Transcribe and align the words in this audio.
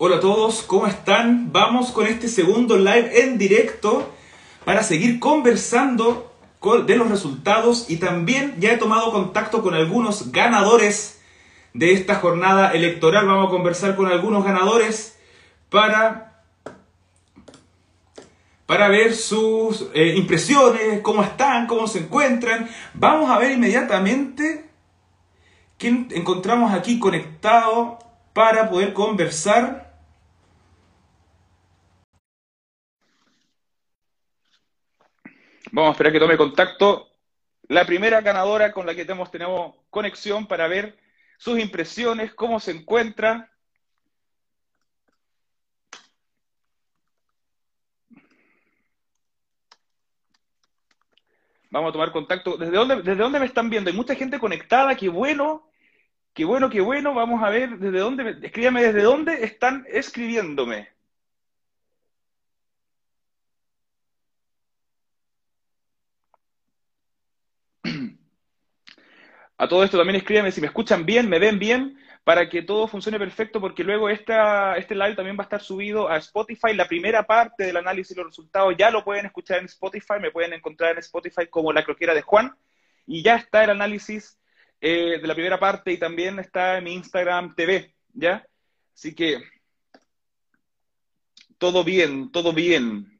Hola 0.00 0.18
a 0.18 0.20
todos, 0.20 0.62
¿cómo 0.62 0.86
están? 0.86 1.50
Vamos 1.50 1.90
con 1.90 2.06
este 2.06 2.28
segundo 2.28 2.76
live 2.76 3.20
en 3.20 3.36
directo 3.36 4.08
para 4.64 4.84
seguir 4.84 5.18
conversando 5.18 6.32
de 6.86 6.94
los 6.94 7.08
resultados 7.08 7.90
y 7.90 7.96
también 7.96 8.54
ya 8.60 8.70
he 8.70 8.76
tomado 8.76 9.10
contacto 9.10 9.60
con 9.60 9.74
algunos 9.74 10.30
ganadores 10.30 11.20
de 11.74 11.94
esta 11.94 12.14
jornada 12.14 12.70
electoral. 12.74 13.26
Vamos 13.26 13.48
a 13.48 13.50
conversar 13.50 13.96
con 13.96 14.06
algunos 14.06 14.44
ganadores 14.44 15.18
para, 15.68 16.44
para 18.66 18.86
ver 18.86 19.16
sus 19.16 19.88
eh, 19.94 20.14
impresiones, 20.16 21.00
cómo 21.00 21.24
están, 21.24 21.66
cómo 21.66 21.88
se 21.88 21.98
encuentran. 21.98 22.70
Vamos 22.94 23.28
a 23.30 23.38
ver 23.40 23.50
inmediatamente 23.50 24.70
quién 25.76 26.06
encontramos 26.12 26.72
aquí 26.72 27.00
conectado 27.00 27.98
para 28.32 28.70
poder 28.70 28.92
conversar. 28.92 29.87
Vamos 35.70 35.90
a 35.90 35.92
esperar 35.92 36.12
que 36.12 36.18
tome 36.18 36.36
contacto 36.36 37.08
la 37.68 37.84
primera 37.84 38.22
ganadora 38.22 38.72
con 38.72 38.86
la 38.86 38.94
que 38.94 39.04
tenemos, 39.04 39.30
tenemos 39.30 39.74
conexión 39.90 40.46
para 40.46 40.66
ver 40.66 40.98
sus 41.36 41.58
impresiones, 41.58 42.32
cómo 42.34 42.58
se 42.58 42.70
encuentra. 42.70 43.50
Vamos 51.70 51.90
a 51.90 51.92
tomar 51.92 52.12
contacto. 52.12 52.56
¿Desde 52.56 52.74
dónde, 52.74 52.96
¿Desde 52.96 53.16
dónde 53.16 53.38
me 53.38 53.46
están 53.46 53.68
viendo? 53.68 53.90
Hay 53.90 53.96
mucha 53.96 54.14
gente 54.14 54.38
conectada, 54.38 54.96
qué 54.96 55.10
bueno, 55.10 55.68
qué 56.32 56.46
bueno, 56.46 56.70
qué 56.70 56.80
bueno. 56.80 57.12
Vamos 57.12 57.42
a 57.42 57.50
ver 57.50 57.78
desde 57.78 57.98
dónde, 57.98 58.38
escríbame 58.42 58.84
desde 58.84 59.02
dónde 59.02 59.44
están 59.44 59.84
escribiéndome. 59.90 60.97
A 69.60 69.66
todo 69.66 69.82
esto 69.82 69.98
también 69.98 70.16
escríbanme 70.16 70.52
si 70.52 70.60
me 70.60 70.68
escuchan 70.68 71.04
bien, 71.04 71.28
me 71.28 71.40
ven 71.40 71.58
bien, 71.58 71.98
para 72.22 72.48
que 72.48 72.62
todo 72.62 72.86
funcione 72.86 73.18
perfecto, 73.18 73.60
porque 73.60 73.82
luego 73.82 74.08
esta, 74.08 74.76
este 74.76 74.94
live 74.94 75.16
también 75.16 75.36
va 75.36 75.42
a 75.42 75.48
estar 75.50 75.60
subido 75.60 76.08
a 76.08 76.16
Spotify. 76.18 76.74
La 76.74 76.86
primera 76.86 77.24
parte 77.24 77.64
del 77.64 77.76
análisis 77.76 78.16
y 78.16 78.20
los 78.20 78.28
resultados 78.28 78.74
ya 78.78 78.92
lo 78.92 79.04
pueden 79.04 79.26
escuchar 79.26 79.58
en 79.58 79.64
Spotify, 79.64 80.20
me 80.20 80.30
pueden 80.30 80.52
encontrar 80.52 80.92
en 80.92 80.98
Spotify 80.98 81.48
como 81.50 81.72
La 81.72 81.84
Croquera 81.84 82.14
de 82.14 82.22
Juan, 82.22 82.54
y 83.04 83.22
ya 83.22 83.34
está 83.34 83.64
el 83.64 83.70
análisis 83.70 84.38
eh, 84.80 85.18
de 85.20 85.26
la 85.26 85.34
primera 85.34 85.58
parte 85.58 85.90
y 85.90 85.98
también 85.98 86.38
está 86.38 86.78
en 86.78 86.84
mi 86.84 86.94
Instagram 86.94 87.56
TV, 87.56 87.92
¿ya? 88.12 88.46
Así 88.94 89.12
que 89.12 89.38
todo 91.58 91.82
bien, 91.82 92.30
todo 92.30 92.52
bien. 92.52 93.17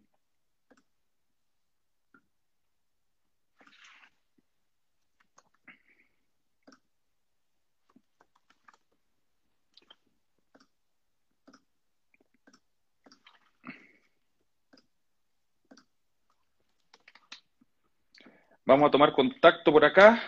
Vamos 18.69 18.89
a 18.89 18.91
tomar 18.91 19.12
contacto 19.15 19.73
por 19.73 19.83
acá. 19.83 20.23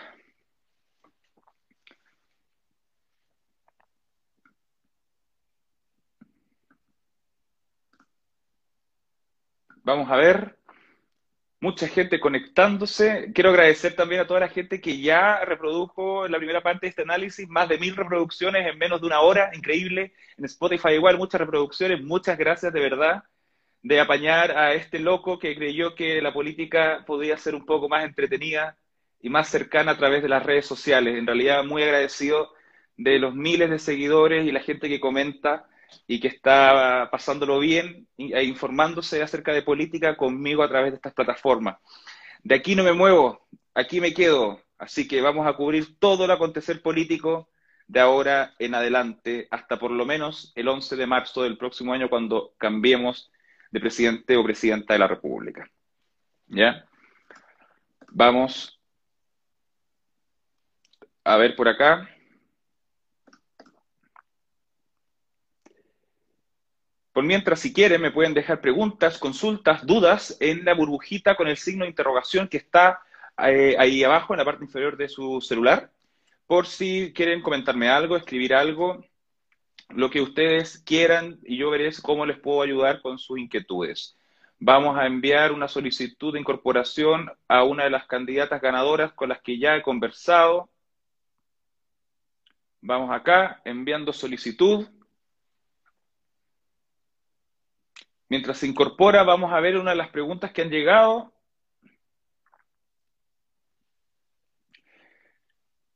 Vamos 9.83 10.09
a 10.09 10.15
ver. 10.15 10.57
Mucha 11.59 11.87
gente 11.87 12.19
conectándose. 12.19 13.31
Quiero 13.35 13.51
agradecer 13.51 13.95
también 13.95 14.21
a 14.21 14.25
toda 14.27 14.39
la 14.39 14.49
gente 14.49 14.81
que 14.81 14.99
ya 14.99 15.45
reprodujo 15.45 16.27
la 16.27 16.39
primera 16.39 16.63
parte 16.63 16.87
de 16.87 16.89
este 16.89 17.03
análisis 17.03 17.47
más 17.47 17.69
de 17.69 17.77
mil 17.77 17.95
reproducciones 17.95 18.65
en 18.65 18.79
menos 18.79 19.01
de 19.01 19.05
una 19.07 19.21
hora. 19.21 19.51
Increíble. 19.53 20.15
En 20.37 20.45
Spotify 20.45 20.93
igual, 20.93 21.19
muchas 21.19 21.41
reproducciones. 21.41 22.01
Muchas 22.01 22.39
gracias 22.39 22.73
de 22.73 22.79
verdad 22.79 23.23
de 23.83 23.99
apañar 23.99 24.57
a 24.57 24.73
este 24.73 24.99
loco 24.99 25.39
que 25.39 25.55
creyó 25.55 25.95
que 25.95 26.21
la 26.21 26.33
política 26.33 27.03
podía 27.05 27.37
ser 27.37 27.55
un 27.55 27.65
poco 27.65 27.89
más 27.89 28.03
entretenida 28.05 28.77
y 29.19 29.29
más 29.29 29.49
cercana 29.49 29.93
a 29.93 29.97
través 29.97 30.21
de 30.21 30.29
las 30.29 30.43
redes 30.45 30.65
sociales. 30.65 31.17
En 31.17 31.25
realidad, 31.25 31.63
muy 31.63 31.83
agradecido 31.83 32.53
de 32.97 33.19
los 33.19 33.33
miles 33.35 33.69
de 33.69 33.79
seguidores 33.79 34.45
y 34.45 34.51
la 34.51 34.61
gente 34.61 34.89
que 34.89 34.99
comenta 34.99 35.67
y 36.07 36.19
que 36.19 36.27
está 36.27 37.09
pasándolo 37.11 37.59
bien 37.59 38.07
e 38.17 38.43
informándose 38.43 39.21
acerca 39.21 39.53
de 39.53 39.63
política 39.63 40.15
conmigo 40.15 40.63
a 40.63 40.69
través 40.69 40.91
de 40.91 40.95
estas 40.97 41.13
plataformas. 41.13 41.77
De 42.43 42.55
aquí 42.55 42.75
no 42.75 42.83
me 42.83 42.93
muevo, 42.93 43.47
aquí 43.73 43.99
me 44.01 44.13
quedo, 44.13 44.61
así 44.77 45.07
que 45.07 45.21
vamos 45.21 45.47
a 45.47 45.53
cubrir 45.53 45.99
todo 45.99 46.25
el 46.25 46.31
acontecer 46.31 46.81
político 46.81 47.49
de 47.87 47.99
ahora 47.99 48.53
en 48.57 48.73
adelante 48.73 49.47
hasta 49.51 49.77
por 49.77 49.91
lo 49.91 50.05
menos 50.05 50.53
el 50.55 50.67
11 50.67 50.95
de 50.95 51.07
marzo 51.07 51.43
del 51.43 51.57
próximo 51.57 51.93
año 51.93 52.09
cuando 52.09 52.53
cambiemos 52.57 53.31
de 53.71 53.79
presidente 53.79 54.35
o 54.35 54.43
presidenta 54.43 54.93
de 54.93 54.99
la 54.99 55.07
República. 55.07 55.69
¿Ya? 56.47 56.85
Vamos 58.09 58.79
a 61.23 61.37
ver 61.37 61.55
por 61.55 61.67
acá. 61.67 62.09
Por 67.13 67.23
mientras, 67.23 67.59
si 67.59 67.73
quieren, 67.73 68.01
me 68.01 68.11
pueden 68.11 68.33
dejar 68.33 68.61
preguntas, 68.61 69.17
consultas, 69.17 69.85
dudas 69.85 70.37
en 70.39 70.63
la 70.63 70.73
burbujita 70.73 71.35
con 71.35 71.47
el 71.47 71.57
signo 71.57 71.83
de 71.83 71.89
interrogación 71.89 72.47
que 72.47 72.57
está 72.57 73.01
eh, 73.37 73.75
ahí 73.77 74.03
abajo 74.03 74.33
en 74.33 74.39
la 74.39 74.45
parte 74.45 74.63
inferior 74.63 74.95
de 74.97 75.09
su 75.09 75.41
celular. 75.41 75.91
Por 76.47 76.67
si 76.67 77.11
quieren 77.13 77.41
comentarme 77.41 77.89
algo, 77.89 78.15
escribir 78.15 78.53
algo, 78.53 79.05
lo 79.95 80.09
que 80.09 80.21
ustedes 80.21 80.79
quieran 80.85 81.39
y 81.43 81.57
yo 81.57 81.69
veré 81.69 81.91
cómo 82.01 82.25
les 82.25 82.39
puedo 82.39 82.61
ayudar 82.61 83.01
con 83.01 83.17
sus 83.17 83.39
inquietudes. 83.39 84.17
Vamos 84.59 84.97
a 84.97 85.07
enviar 85.07 85.51
una 85.51 85.67
solicitud 85.67 86.33
de 86.33 86.39
incorporación 86.39 87.31
a 87.47 87.63
una 87.63 87.85
de 87.85 87.89
las 87.89 88.05
candidatas 88.05 88.61
ganadoras 88.61 89.11
con 89.13 89.29
las 89.29 89.41
que 89.41 89.57
ya 89.57 89.75
he 89.75 89.81
conversado. 89.81 90.69
Vamos 92.81 93.09
acá, 93.11 93.61
enviando 93.65 94.13
solicitud. 94.13 94.87
Mientras 98.29 98.59
se 98.59 98.67
incorpora, 98.67 99.23
vamos 99.23 99.51
a 99.51 99.59
ver 99.59 99.77
una 99.77 99.91
de 99.91 99.97
las 99.97 100.09
preguntas 100.09 100.51
que 100.51 100.61
han 100.61 100.69
llegado. 100.69 101.33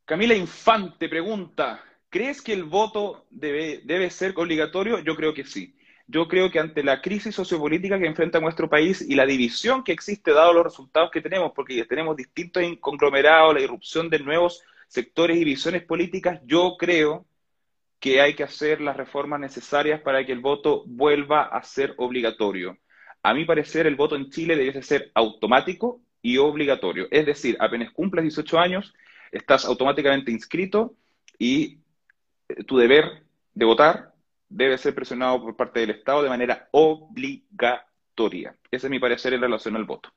Camila 0.06 0.36
Infante 0.36 1.10
pregunta, 1.10 1.84
¿Crees 2.16 2.42
que 2.42 2.54
el 2.54 2.64
voto 2.64 3.26
debe, 3.30 3.82
debe 3.84 4.10
ser 4.10 4.32
obligatorio? 4.38 5.00
Yo 5.00 5.18
creo 5.18 5.34
que 5.34 5.44
sí. 5.44 5.76
Yo 6.08 6.30
creo 6.30 6.50
que 6.50 6.60
ante 6.60 6.82
la 6.82 7.02
crisis 7.02 7.36
sociopolítica 7.36 8.00
que 8.00 8.06
enfrenta 8.06 8.40
nuestro 8.40 8.70
país 8.70 9.02
y 9.02 9.16
la 9.16 9.26
división 9.26 9.84
que 9.84 9.92
existe 9.92 10.32
dado 10.32 10.54
los 10.54 10.64
resultados 10.64 11.12
que 11.12 11.20
tenemos, 11.20 11.52
porque 11.54 11.84
tenemos 11.84 12.16
distintos 12.16 12.64
conglomerados, 12.80 13.54
la 13.54 13.60
irrupción 13.60 14.10
de 14.10 14.20
nuevos 14.20 14.64
sectores 14.88 15.36
y 15.36 15.44
visiones 15.44 15.84
políticas, 15.84 16.40
yo 16.46 16.78
creo 16.80 17.26
que 18.00 18.22
hay 18.22 18.34
que 18.34 18.44
hacer 18.44 18.80
las 18.80 18.96
reformas 18.96 19.42
necesarias 19.42 20.00
para 20.00 20.26
que 20.26 20.32
el 20.32 20.40
voto 20.40 20.86
vuelva 20.86 21.44
a 21.44 21.62
ser 21.64 21.96
obligatorio. 21.98 22.78
A 23.24 23.34
mi 23.34 23.44
parecer, 23.44 23.88
el 23.88 23.98
voto 23.98 24.16
en 24.16 24.30
Chile 24.30 24.56
debe 24.56 24.82
ser 24.84 25.12
automático 25.16 26.00
y 26.22 26.38
obligatorio. 26.38 27.10
Es 27.12 27.26
decir, 27.26 27.58
apenas 27.60 27.92
cumples 27.92 28.24
18 28.24 28.58
años, 28.58 28.94
estás 29.34 29.66
automáticamente 29.66 30.32
inscrito 30.32 30.96
y 31.38 31.80
tu 32.66 32.78
deber 32.78 33.24
de 33.54 33.66
votar 33.66 34.14
debe 34.50 34.78
ser 34.78 34.94
presionado 34.96 35.42
por 35.42 35.56
parte 35.56 35.80
del 35.80 35.92
Estado 35.92 36.24
de 36.24 36.30
manera 36.30 36.68
obligatoria. 36.72 38.56
Ese 38.72 38.88
es 38.88 38.92
mi 38.92 39.00
parecer 39.00 39.34
en 39.34 39.42
relación 39.42 39.76
al 39.76 39.86
voto. 39.86 40.12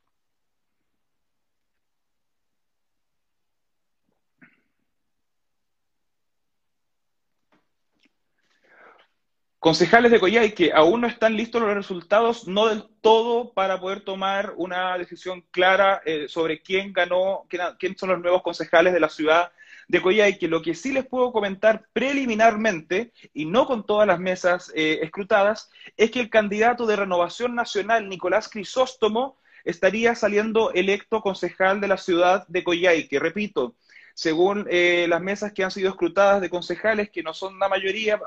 Concejales 9.60 10.12
de 10.12 10.20
Coyhai 10.20 10.54
que 10.54 10.72
aún 10.72 11.00
no 11.00 11.08
están 11.08 11.36
listos 11.36 11.60
los 11.60 11.74
resultados, 11.74 12.46
no 12.46 12.68
del 12.68 12.84
todo 13.00 13.52
para 13.52 13.80
poder 13.80 14.02
tomar 14.02 14.54
una 14.56 14.96
decisión 14.96 15.44
clara 15.50 16.00
eh, 16.06 16.28
sobre 16.28 16.62
quién 16.62 16.92
ganó, 16.92 17.44
quién, 17.48 17.98
son 17.98 18.10
los 18.10 18.20
nuevos 18.20 18.42
concejales 18.42 18.92
de 18.92 19.00
la 19.00 19.08
ciudad 19.08 19.50
de 19.88 20.02
que 20.38 20.48
Lo 20.48 20.62
que 20.62 20.74
sí 20.74 20.92
les 20.92 21.06
puedo 21.06 21.32
comentar 21.32 21.86
preliminarmente, 21.92 23.12
y 23.32 23.46
no 23.46 23.66
con 23.66 23.84
todas 23.84 24.06
las 24.06 24.20
mesas 24.20 24.70
eh, 24.74 25.00
escrutadas, 25.02 25.70
es 25.96 26.10
que 26.10 26.20
el 26.20 26.30
candidato 26.30 26.86
de 26.86 26.96
Renovación 26.96 27.54
Nacional, 27.54 28.08
Nicolás 28.08 28.48
Crisóstomo, 28.48 29.38
estaría 29.64 30.14
saliendo 30.14 30.72
electo 30.72 31.20
concejal 31.20 31.80
de 31.80 31.88
la 31.88 31.96
ciudad 31.96 32.46
de 32.48 32.62
que 33.08 33.18
Repito, 33.18 33.74
según 34.18 34.66
eh, 34.68 35.06
las 35.08 35.22
mesas 35.22 35.52
que 35.52 35.62
han 35.62 35.70
sido 35.70 35.90
escrutadas 35.90 36.40
de 36.40 36.50
concejales, 36.50 37.08
que 37.08 37.22
no 37.22 37.32
son 37.32 37.56
la 37.60 37.68
mayoría 37.68 38.20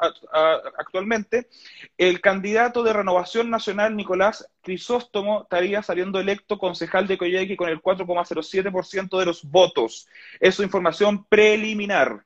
actualmente, 0.78 1.50
el 1.98 2.22
candidato 2.22 2.82
de 2.82 2.94
Renovación 2.94 3.50
Nacional, 3.50 3.98
Nicolás 3.98 4.50
Crisóstomo, 4.62 5.42
estaría 5.42 5.84
saliendo 5.84 6.22
electo 6.22 6.58
concejal 6.58 7.08
de 7.08 7.18
Coyhaique 7.18 7.58
con 7.58 7.68
el 7.68 7.82
4,07% 7.82 9.20
de 9.20 9.26
los 9.26 9.44
votos. 9.44 10.08
Es 10.40 10.56
su 10.56 10.64
información 10.64 11.26
preliminar. 11.26 12.24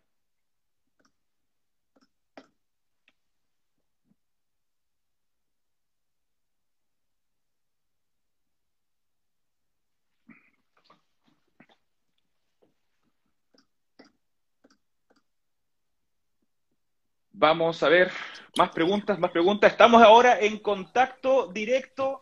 Vamos 17.37 17.83
a 17.83 17.89
ver, 17.89 18.11
más 18.57 18.69
preguntas, 18.69 19.19
más 19.19 19.29
preguntas. 19.29 19.69
Estamos 19.69 20.01
ahora 20.01 20.39
en 20.39 20.57
contacto 20.57 21.47
directo 21.47 22.21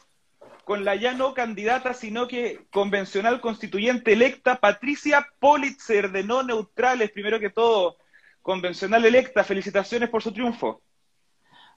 con 0.65 0.83
la 0.83 0.95
ya 0.95 1.13
no 1.13 1.35
candidata, 1.35 1.93
sino 1.93 2.27
que 2.27 2.65
convencional 2.71 3.39
constituyente 3.39 4.13
electa, 4.13 4.55
Patricia 4.55 5.27
Politzer, 5.39 6.11
de 6.11 6.23
No 6.23 6.41
Neutrales, 6.41 7.11
primero 7.11 7.39
que 7.39 7.51
todo, 7.51 7.97
convencional 8.41 9.05
electa. 9.05 9.43
Felicitaciones 9.43 10.09
por 10.09 10.23
su 10.23 10.33
triunfo. 10.33 10.81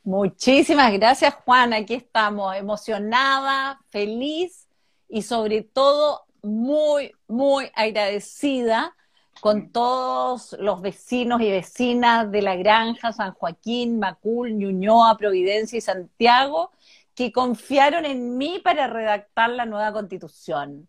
Muchísimas 0.02 0.90
gracias, 0.94 1.34
Juan. 1.34 1.74
Aquí 1.74 1.92
estamos, 1.92 2.56
emocionada, 2.56 3.78
feliz 3.90 4.66
y 5.10 5.20
sobre 5.20 5.60
todo 5.60 6.24
muy, 6.42 7.12
muy 7.28 7.70
agradecida 7.74 8.96
con 9.40 9.70
todos 9.70 10.56
los 10.58 10.80
vecinos 10.80 11.40
y 11.40 11.50
vecinas 11.50 12.30
de 12.30 12.42
la 12.42 12.56
granja 12.56 13.12
San 13.12 13.32
Joaquín, 13.32 13.98
Macul, 13.98 14.52
Ñuñoa, 14.52 15.16
Providencia 15.16 15.78
y 15.78 15.80
Santiago, 15.80 16.72
que 17.14 17.32
confiaron 17.32 18.04
en 18.04 18.36
mí 18.36 18.60
para 18.62 18.86
redactar 18.86 19.50
la 19.50 19.66
nueva 19.66 19.92
constitución. 19.92 20.88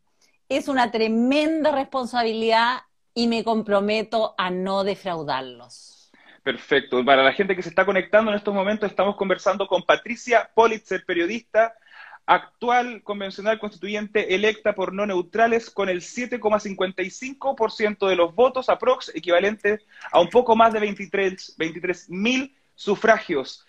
Es 0.50 0.68
una 0.68 0.92
tremenda 0.92 1.72
responsabilidad 1.72 2.80
y 3.14 3.28
me 3.28 3.44
comprometo 3.44 4.36
a 4.38 4.50
no 4.50 4.84
defraudarlos. 4.84 6.12
Perfecto. 6.44 7.04
Para 7.04 7.24
la 7.24 7.34
gente 7.34 7.56
que 7.56 7.64
se 7.64 7.70
está 7.70 7.86
conectando 7.86 8.32
en 8.32 8.38
estos 8.38 8.54
momentos, 8.54 8.90
estamos 8.90 9.18
conversando 9.18 9.68
con 9.68 9.84
Patricia 9.84 10.50
Politzer, 10.54 11.04
periodista, 11.06 11.74
actual 12.28 13.02
convencional 13.04 13.58
constituyente 13.58 14.36
electa 14.36 14.76
por 14.76 14.94
no 14.94 15.06
neutrales 15.06 15.70
con 15.72 15.88
el 15.90 16.02
7,55% 16.02 18.08
de 18.08 18.16
los 18.18 18.36
votos 18.36 18.70
aprox, 18.70 19.12
equivalente 19.16 19.80
a 20.12 20.20
un 20.20 20.30
poco 20.30 20.56
más 20.56 20.74
de 20.74 20.82
23 20.82 22.10
mil 22.10 22.56
sufragios. 22.76 23.66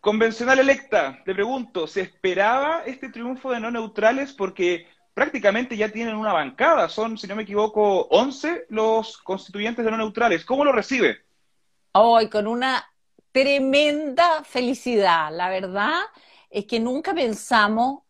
Convencional 0.00 0.60
electa, 0.60 1.22
te 1.24 1.34
pregunto, 1.34 1.86
¿se 1.86 2.02
esperaba 2.02 2.82
este 2.86 3.08
triunfo 3.08 3.50
de 3.50 3.58
no 3.58 3.70
neutrales? 3.70 4.34
Porque 4.34 4.86
prácticamente 5.14 5.74
ya 5.76 5.88
tienen 5.88 6.14
una 6.14 6.32
bancada, 6.32 6.90
son, 6.90 7.18
si 7.18 7.26
no 7.26 7.34
me 7.34 7.42
equivoco, 7.42 8.02
11 8.10 8.66
los 8.68 9.18
constituyentes 9.18 9.84
de 9.84 9.90
no 9.90 9.96
neutrales. 9.96 10.44
¿Cómo 10.44 10.64
lo 10.64 10.70
recibe? 10.72 11.22
Hoy, 11.92 12.28
con 12.28 12.46
una 12.46 12.84
tremenda 13.32 14.44
felicidad, 14.44 15.34
la 15.34 15.48
verdad 15.48 16.02
es 16.50 16.66
que 16.66 16.80
nunca 16.80 17.14
pensamos 17.14 18.00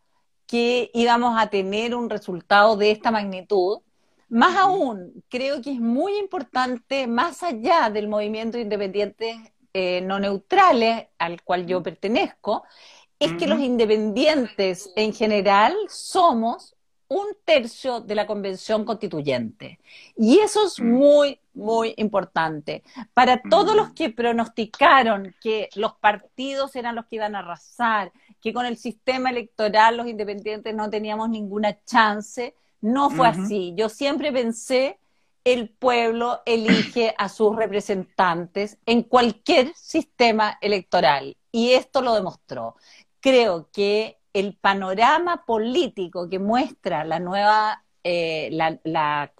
que 0.46 0.90
íbamos 0.94 1.38
a 1.38 1.49
tener 1.49 1.94
un 1.94 2.08
resultado 2.08 2.76
de 2.76 2.90
esta 2.90 3.11
magnitud. 3.11 3.81
Más 4.29 4.56
aún, 4.56 5.23
creo 5.29 5.61
que 5.61 5.73
es 5.73 5.81
muy 5.81 6.17
importante, 6.19 7.06
más 7.06 7.43
allá 7.43 7.90
del 7.90 8.08
movimiento 8.08 8.58
independientes 8.58 9.37
eh, 9.75 10.00
no 10.00 10.19
neutrales 10.19 11.06
al 11.19 11.43
cual 11.43 11.67
yo 11.67 11.82
pertenezco, 11.82 12.64
es 13.19 13.32
que 13.35 13.46
los 13.46 13.61
independientes 13.61 14.90
en 14.96 15.12
general 15.12 15.75
somos 15.88 16.76
un 17.08 17.26
tercio 17.44 18.00
de 18.00 18.14
la 18.14 18.26
convención 18.26 18.85
constituyente. 18.85 19.81
Y 20.17 20.38
eso 20.38 20.67
es 20.67 20.79
mm. 20.79 20.90
muy, 20.90 21.40
muy 21.55 21.94
importante. 21.96 22.82
Para 23.14 23.40
todos 23.43 23.75
los 23.75 23.90
mm. 23.90 23.94
que 23.94 24.11
pronosticaron 24.11 25.35
que 25.40 25.69
los 25.75 25.94
partidos 25.94 26.76
eran 26.76 26.94
los 26.94 27.06
que 27.06 27.17
iban 27.17 27.35
a 27.35 27.40
arrasar, 27.40 28.12
que 28.40 28.52
con 28.52 28.67
el 28.67 28.76
sistema 28.76 29.31
electoral 29.31 29.96
los 29.96 30.06
independientes 30.06 30.75
no 30.75 30.90
teníamos 30.90 31.29
ninguna 31.29 31.82
chance, 31.85 32.55
no 32.81 33.11
fue 33.11 33.29
así. 33.29 33.75
Yo 33.76 33.88
siempre 33.88 34.32
pensé, 34.32 34.99
el 35.44 35.70
pueblo 35.70 36.40
elige 36.46 37.14
a 37.17 37.29
sus 37.29 37.56
representantes 37.56 38.79
en 38.87 39.02
cualquier 39.02 39.75
sistema 39.75 40.58
electoral. 40.61 41.37
Y 41.50 41.70
esto 41.70 42.02
lo 42.02 42.14
demostró. 42.14 42.76
Creo 43.20 43.69
que 43.73 44.19
el 44.32 44.55
panorama 44.55 45.44
político 45.46 46.29
que 46.29 46.38
muestra 46.38 47.05
la 47.05 47.19
nueva, 47.19 47.85
eh, 48.05 48.50
la, 48.52 49.32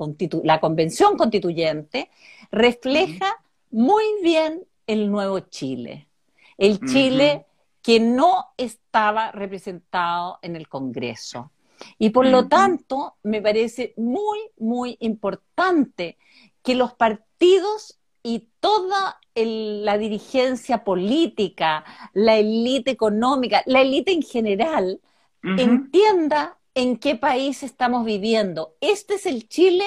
convención 0.60 1.16
constituyente, 1.16 2.10
refleja 2.50 3.36
muy 3.70 4.04
bien 4.22 4.64
el 4.86 5.10
nuevo 5.10 5.40
Chile. 5.40 6.08
El 6.56 6.80
Chile 6.80 7.46
que 7.82 8.00
no 8.00 8.46
estaba 8.56 9.32
representado 9.32 10.38
en 10.42 10.56
el 10.56 10.69
Congreso. 10.69 11.52
Y 11.98 12.10
por 12.10 12.26
lo 12.26 12.48
tanto, 12.48 13.16
me 13.22 13.40
parece 13.40 13.94
muy, 13.96 14.38
muy 14.58 14.96
importante 15.00 16.19
que 16.62 16.75
los 16.75 16.94
partidos 16.94 17.98
y 18.22 18.48
toda 18.60 19.20
la 19.34 19.98
dirigencia 19.98 20.82
política, 20.82 21.84
la 22.12 22.36
élite 22.36 22.90
económica, 22.90 23.62
la 23.66 23.81
élite 23.81 24.12
en 24.12 24.22
general, 24.22 25.00
entienda 25.42 26.58
en 26.74 26.98
qué 26.98 27.14
país 27.14 27.62
estamos 27.62 28.04
viviendo. 28.04 28.74
Este 28.81 29.14
es 29.14 29.26
el 29.26 29.48
Chile 29.48 29.84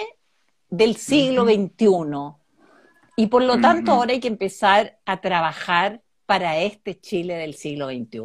del 0.69 0.95
siglo 0.95 1.44
XXI. 1.44 2.37
Y 3.17 3.27
por 3.27 3.44
lo 3.44 3.59
tanto, 3.59 3.91
ahora 3.91 4.13
hay 4.13 4.19
que 4.19 4.29
empezar 4.29 4.99
a 5.06 5.19
trabajar 5.21 6.01
para 6.31 6.59
este 6.59 6.97
Chile 6.97 7.33
del 7.33 7.56
siglo 7.56 7.90
XXI. 7.90 8.19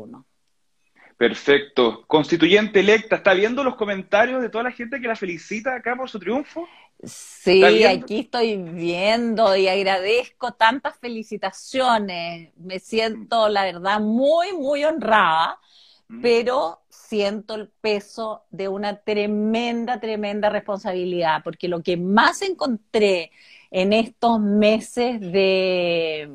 Perfecto. 1.17 2.05
Constituyente 2.07 2.79
electa, 2.79 3.17
¿está 3.17 3.35
viendo 3.35 3.65
los 3.65 3.75
comentarios 3.75 4.41
de 4.41 4.49
toda 4.49 4.63
la 4.63 4.71
gente 4.71 5.01
que 5.01 5.09
la 5.09 5.17
felicita 5.17 5.75
acá 5.75 5.97
por 5.97 6.09
su 6.09 6.21
triunfo? 6.21 6.69
Sí, 7.03 7.65
aquí 7.83 8.21
estoy 8.21 8.59
viendo 8.59 9.57
y 9.57 9.67
agradezco 9.67 10.53
tantas 10.53 10.97
felicitaciones. 11.01 12.53
Me 12.57 12.79
siento, 12.79 13.49
la 13.49 13.65
verdad, 13.65 13.99
muy, 13.99 14.53
muy 14.53 14.85
honrada, 14.85 15.59
mm. 16.07 16.23
pero 16.23 16.83
siento 16.89 17.57
el 17.57 17.71
peso 17.81 18.45
de 18.51 18.69
una 18.69 19.01
tremenda, 19.01 19.99
tremenda 19.99 20.49
responsabilidad, 20.49 21.41
porque 21.43 21.67
lo 21.67 21.83
que 21.83 21.97
más 21.97 22.41
encontré 22.43 23.33
en 23.73 23.93
estos 23.93 24.39
meses 24.39 25.21
de 25.21 26.31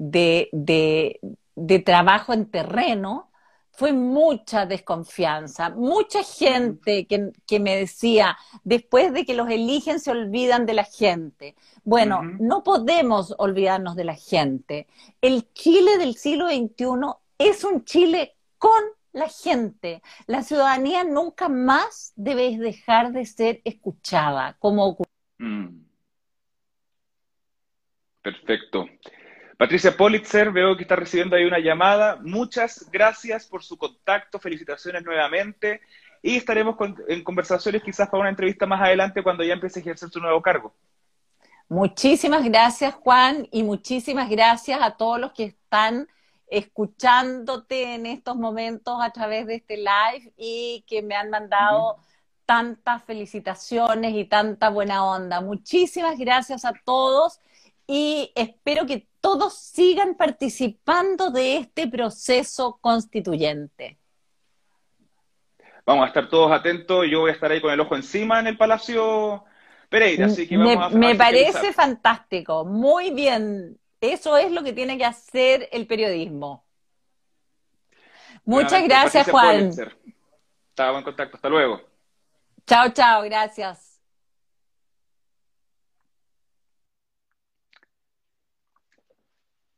de, 0.00 0.48
de, 0.52 1.78
trabajo 1.80 2.32
en 2.32 2.50
terreno, 2.50 3.30
fue 3.70 3.92
mucha 3.92 4.66
desconfianza, 4.66 5.70
mucha 5.70 6.22
gente 6.22 7.06
que, 7.06 7.30
que, 7.46 7.60
me 7.60 7.76
decía, 7.76 8.36
después 8.64 9.12
de 9.12 9.24
que 9.24 9.34
los 9.34 9.48
eligen 9.48 10.00
se 10.00 10.10
olvidan 10.10 10.66
de 10.66 10.74
la 10.74 10.84
gente. 10.84 11.54
Bueno, 11.84 12.22
no 12.22 12.62
podemos 12.62 13.34
olvidarnos 13.38 13.94
de 13.94 14.04
la 14.04 14.16
gente. 14.16 14.86
El 15.20 15.50
Chile 15.52 15.98
del 15.98 16.14
siglo 16.16 16.48
XXI 16.48 16.86
es 17.38 17.64
un 17.64 17.84
Chile 17.84 18.36
con 18.58 18.82
la 19.12 19.28
gente. 19.28 20.02
La 20.26 20.42
ciudadanía 20.42 21.04
nunca 21.04 21.48
más 21.48 22.12
debe 22.16 22.56
dejar 22.58 23.12
de 23.12 23.26
ser 23.26 23.60
escuchada, 23.64 24.56
como 24.58 24.96
mm. 25.38 25.68
Perfecto. 28.22 28.86
Patricia 29.60 29.94
Politzer, 29.94 30.52
veo 30.52 30.74
que 30.74 30.84
está 30.84 30.96
recibiendo 30.96 31.36
ahí 31.36 31.44
una 31.44 31.58
llamada. 31.58 32.16
Muchas 32.22 32.90
gracias 32.90 33.44
por 33.44 33.62
su 33.62 33.76
contacto, 33.76 34.38
felicitaciones 34.38 35.04
nuevamente 35.04 35.82
y 36.22 36.36
estaremos 36.36 36.76
en 37.08 37.22
conversaciones 37.22 37.82
quizás 37.82 38.08
para 38.08 38.22
una 38.22 38.30
entrevista 38.30 38.64
más 38.64 38.80
adelante 38.80 39.22
cuando 39.22 39.44
ya 39.44 39.52
empiece 39.52 39.78
a 39.78 39.82
ejercer 39.82 40.08
su 40.08 40.18
nuevo 40.18 40.40
cargo. 40.40 40.72
Muchísimas 41.68 42.42
gracias 42.42 42.94
Juan 42.94 43.48
y 43.50 43.62
muchísimas 43.62 44.30
gracias 44.30 44.80
a 44.80 44.96
todos 44.96 45.20
los 45.20 45.32
que 45.32 45.44
están 45.44 46.08
escuchándote 46.46 47.96
en 47.96 48.06
estos 48.06 48.36
momentos 48.36 48.96
a 49.02 49.10
través 49.10 49.46
de 49.46 49.56
este 49.56 49.76
live 49.76 50.32
y 50.38 50.86
que 50.86 51.02
me 51.02 51.16
han 51.16 51.28
mandado 51.28 51.98
tantas 52.46 53.04
felicitaciones 53.04 54.14
y 54.14 54.24
tanta 54.24 54.70
buena 54.70 55.04
onda. 55.04 55.42
Muchísimas 55.42 56.18
gracias 56.18 56.64
a 56.64 56.72
todos 56.82 57.40
y 57.92 58.30
espero 58.36 58.86
que 58.86 59.08
todos 59.20 59.58
sigan 59.58 60.14
participando 60.14 61.30
de 61.30 61.56
este 61.56 61.88
proceso 61.88 62.78
constituyente. 62.80 63.98
Vamos 65.84 66.04
a 66.04 66.06
estar 66.06 66.28
todos 66.28 66.52
atentos, 66.52 67.04
yo 67.10 67.22
voy 67.22 67.30
a 67.30 67.32
estar 67.34 67.50
ahí 67.50 67.60
con 67.60 67.72
el 67.72 67.80
ojo 67.80 67.96
encima 67.96 68.38
en 68.38 68.46
el 68.46 68.56
Palacio 68.56 69.42
Pereira. 69.88 70.26
Así 70.26 70.46
que 70.46 70.56
me, 70.56 70.76
me 70.90 71.16
parece 71.16 71.72
fantástico, 71.72 72.64
muy 72.64 73.10
bien. 73.10 73.76
Eso 74.00 74.36
es 74.36 74.52
lo 74.52 74.62
que 74.62 74.72
tiene 74.72 74.96
que 74.96 75.04
hacer 75.04 75.68
el 75.72 75.88
periodismo. 75.88 76.64
Muchas 78.44 78.84
gracias, 78.84 79.28
Juan. 79.28 79.72
Estaba 80.68 80.96
en 80.96 81.04
contacto. 81.04 81.34
Hasta 81.34 81.48
luego. 81.48 81.80
Chao, 82.68 82.88
chao. 82.90 83.22
Gracias. 83.24 83.89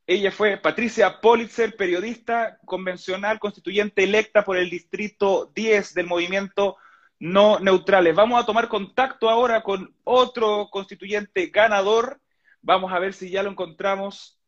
Ella 0.06 0.32
fue 0.32 0.56
Patricia 0.56 1.20
Politzer, 1.20 1.76
periodista 1.76 2.58
convencional 2.64 3.38
constituyente 3.38 4.02
electa 4.02 4.44
por 4.44 4.56
el 4.56 4.68
distrito 4.68 5.52
10 5.54 5.94
del 5.94 6.06
movimiento 6.06 6.76
No 7.20 7.60
Neutrales. 7.60 8.14
Vamos 8.14 8.42
a 8.42 8.46
tomar 8.46 8.68
contacto 8.68 9.30
ahora 9.30 9.62
con 9.62 9.94
otro 10.02 10.68
constituyente 10.70 11.46
ganador. 11.46 12.20
Vamos 12.62 12.92
a 12.92 12.98
ver 12.98 13.14
si 13.14 13.30
ya 13.30 13.44
lo 13.44 13.50
encontramos 13.50 14.40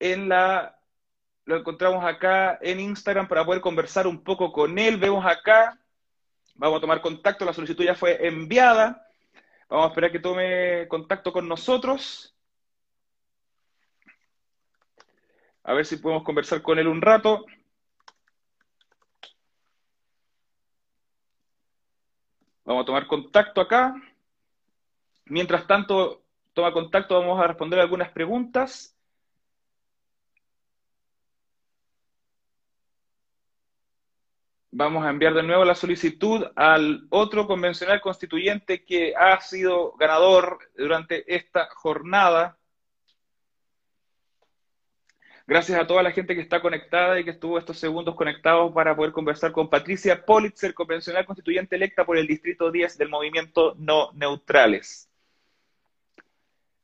en 0.00 0.28
la 0.28 0.74
lo 1.44 1.56
encontramos 1.56 2.04
acá 2.04 2.58
en 2.60 2.78
Instagram 2.78 3.26
para 3.26 3.42
poder 3.42 3.62
conversar 3.62 4.06
un 4.06 4.22
poco 4.22 4.52
con 4.52 4.78
él. 4.78 4.98
Vemos 4.98 5.24
acá, 5.24 5.80
vamos 6.54 6.76
a 6.76 6.80
tomar 6.82 7.00
contacto, 7.00 7.46
la 7.46 7.54
solicitud 7.54 7.84
ya 7.84 7.94
fue 7.94 8.26
enviada. 8.26 9.06
Vamos 9.70 9.86
a 9.86 9.88
esperar 9.88 10.12
que 10.12 10.18
tome 10.18 10.86
contacto 10.88 11.32
con 11.32 11.48
nosotros. 11.48 12.37
A 15.68 15.74
ver 15.74 15.84
si 15.84 15.98
podemos 15.98 16.24
conversar 16.24 16.62
con 16.62 16.78
él 16.78 16.88
un 16.88 17.02
rato. 17.02 17.44
Vamos 22.64 22.82
a 22.82 22.86
tomar 22.86 23.06
contacto 23.06 23.60
acá. 23.60 23.94
Mientras 25.26 25.66
tanto, 25.66 26.24
toma 26.54 26.72
contacto, 26.72 27.20
vamos 27.20 27.38
a 27.38 27.48
responder 27.48 27.80
algunas 27.80 28.10
preguntas. 28.12 28.94
vamos 34.70 35.04
a 35.04 35.10
enviar 35.10 35.34
de 35.34 35.42
nuevo 35.42 35.64
la 35.64 35.74
solicitud 35.74 36.46
al 36.54 37.06
otro 37.10 37.46
convencional 37.46 38.00
constituyente 38.00 38.84
que 38.84 39.12
ha 39.16 39.40
sido 39.40 39.94
ganador 39.96 40.58
durante 40.76 41.34
esta 41.34 41.68
jornada. 41.74 42.57
Gracias 45.48 45.80
a 45.80 45.86
toda 45.86 46.04
la 46.04 46.12
gente 46.12 46.36
que 46.36 46.40
está 46.40 46.60
conectada 46.60 47.18
y 47.18 47.24
que 47.24 47.30
estuvo 47.30 47.58
estos 47.58 47.78
segundos 47.78 48.14
conectados 48.14 48.72
para 48.72 48.94
poder 48.94 49.10
conversar 49.10 49.50
con 49.50 49.68
Patricia 49.68 50.24
Politzer, 50.24 50.74
convencional 50.74 51.26
constituyente 51.26 51.74
electa 51.74 52.04
por 52.04 52.16
el 52.16 52.28
Distrito 52.28 52.70
10 52.70 52.98
del 52.98 53.08
Movimiento 53.08 53.74
No 53.78 54.12
Neutrales. 54.12 55.08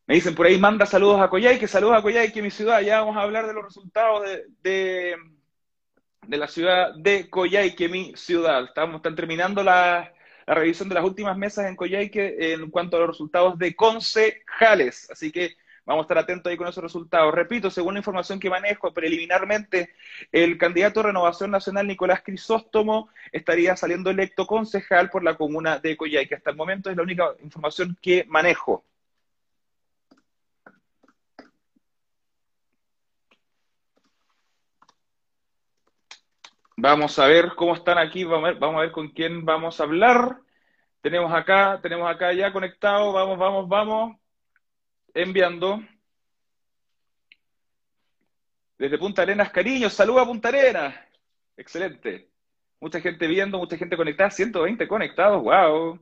Me 0.06 0.16
dicen 0.16 0.34
por 0.34 0.46
ahí, 0.46 0.58
manda 0.58 0.84
saludos 0.84 1.20
a 1.20 1.30
que 1.30 1.68
saludos 1.68 1.98
a 1.98 2.02
Coyhaique, 2.02 2.42
mi 2.42 2.50
ciudad. 2.50 2.80
Ya 2.80 3.00
vamos 3.00 3.16
a 3.16 3.22
hablar 3.22 3.46
de 3.46 3.54
los 3.54 3.64
resultados 3.64 4.26
de 4.62 5.14
de 6.26 6.36
la 6.36 6.48
ciudad 6.48 6.94
de 6.94 7.28
Coyhaique, 7.28 7.88
mi 7.88 8.12
ciudad. 8.16 8.64
Estamos, 8.64 8.96
están 8.96 9.14
terminando 9.14 9.62
la, 9.62 10.12
revisión 10.46 10.90
de 10.90 10.94
las 10.94 11.04
últimas 11.04 11.36
mesas 11.38 11.66
en 11.66 11.76
Coyhaique 11.76 12.52
en 12.52 12.70
cuanto 12.70 12.96
a 12.96 13.00
los 13.00 13.08
resultados 13.08 13.58
de 13.58 13.74
concejales. 13.74 15.10
Así 15.10 15.32
que 15.32 15.56
vamos 15.86 16.02
a 16.02 16.04
estar 16.04 16.18
atentos 16.18 16.50
ahí 16.50 16.56
con 16.56 16.68
esos 16.68 16.82
resultados. 16.82 17.34
Repito, 17.34 17.70
según 17.70 17.94
la 17.94 18.00
información 18.00 18.40
que 18.40 18.50
manejo 18.50 18.92
preliminarmente, 18.92 19.94
el 20.32 20.58
candidato 20.58 21.00
de 21.00 21.08
Renovación 21.08 21.50
Nacional, 21.50 21.86
Nicolás 21.86 22.22
Crisóstomo, 22.24 23.08
estaría 23.32 23.76
saliendo 23.76 24.10
electo 24.10 24.46
concejal 24.46 25.10
por 25.10 25.22
la 25.24 25.36
comuna 25.36 25.78
de 25.78 25.96
Coyhaique. 25.96 26.34
Hasta 26.36 26.50
el 26.50 26.56
momento 26.56 26.90
es 26.90 26.96
la 26.96 27.02
única 27.02 27.34
información 27.42 27.96
que 28.00 28.24
manejo. 28.28 28.84
Vamos 36.76 37.18
a 37.18 37.26
ver 37.26 37.54
cómo 37.56 37.74
están 37.74 37.98
aquí, 37.98 38.24
vamos 38.24 38.48
a 38.48 38.52
ver, 38.52 38.58
vamos 38.58 38.76
a 38.78 38.80
ver 38.82 38.92
con 38.92 39.08
quién 39.08 39.44
vamos 39.44 39.80
a 39.80 39.84
hablar. 39.84 40.40
Tenemos 41.00 41.32
acá, 41.32 41.78
tenemos 41.82 42.10
acá 42.10 42.32
ya 42.32 42.52
conectado, 42.52 43.12
vamos, 43.12 43.38
vamos, 43.38 43.68
vamos, 43.68 44.16
enviando. 45.14 45.80
Desde 48.76 48.98
Punta 48.98 49.22
Arenas, 49.22 49.50
cariño, 49.50 49.88
saluda 49.88 50.22
a 50.22 50.26
Punta 50.26 50.48
Arenas. 50.48 50.94
Excelente. 51.56 52.28
Mucha 52.80 53.00
gente 53.00 53.26
viendo, 53.26 53.56
mucha 53.58 53.78
gente 53.78 53.96
conectada, 53.96 54.30
120 54.30 54.86
conectados, 54.88 55.42
wow. 55.42 55.98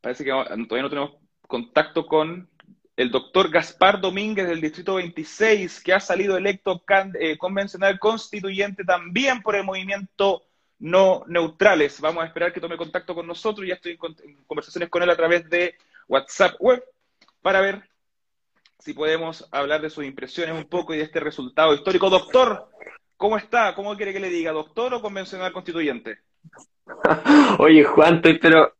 Parece 0.00 0.22
que 0.22 0.30
todavía 0.30 0.82
no 0.82 0.88
tenemos 0.88 1.16
contacto 1.40 2.06
con 2.06 2.48
el 2.94 3.10
doctor 3.10 3.50
Gaspar 3.50 4.00
Domínguez 4.00 4.46
del 4.48 4.60
Distrito 4.60 4.96
26, 4.96 5.82
que 5.82 5.92
ha 5.92 6.00
salido 6.00 6.36
electo 6.36 6.82
eh, 7.18 7.38
convencional 7.38 7.98
constituyente 7.98 8.84
también 8.84 9.40
por 9.40 9.56
el 9.56 9.64
movimiento 9.64 10.47
no 10.78 11.24
neutrales. 11.26 12.00
Vamos 12.00 12.22
a 12.22 12.26
esperar 12.26 12.52
que 12.52 12.60
tome 12.60 12.76
contacto 12.76 13.14
con 13.14 13.26
nosotros. 13.26 13.66
Ya 13.66 13.74
estoy 13.74 13.98
en, 14.24 14.36
conversaciones 14.46 14.88
con 14.88 15.02
él 15.02 15.10
a 15.10 15.16
través 15.16 15.48
de 15.48 15.74
WhatsApp 16.08 16.54
web 16.60 16.82
para 17.42 17.60
ver 17.60 17.82
si 18.78 18.94
podemos 18.94 19.48
hablar 19.50 19.80
de 19.80 19.90
sus 19.90 20.04
impresiones 20.04 20.54
un 20.54 20.68
poco 20.68 20.94
y 20.94 20.98
de 20.98 21.04
este 21.04 21.20
resultado 21.20 21.74
histórico. 21.74 22.10
Doctor, 22.10 22.68
¿cómo 23.16 23.36
está? 23.36 23.74
¿Cómo 23.74 23.96
quiere 23.96 24.12
que 24.12 24.20
le 24.20 24.30
diga? 24.30 24.52
¿Doctor 24.52 24.94
o 24.94 25.02
convencional 25.02 25.52
constituyente? 25.52 26.18
Oye, 27.58 27.84
Juan, 27.84 28.16
estoy 28.16 28.38
pero 28.38 28.74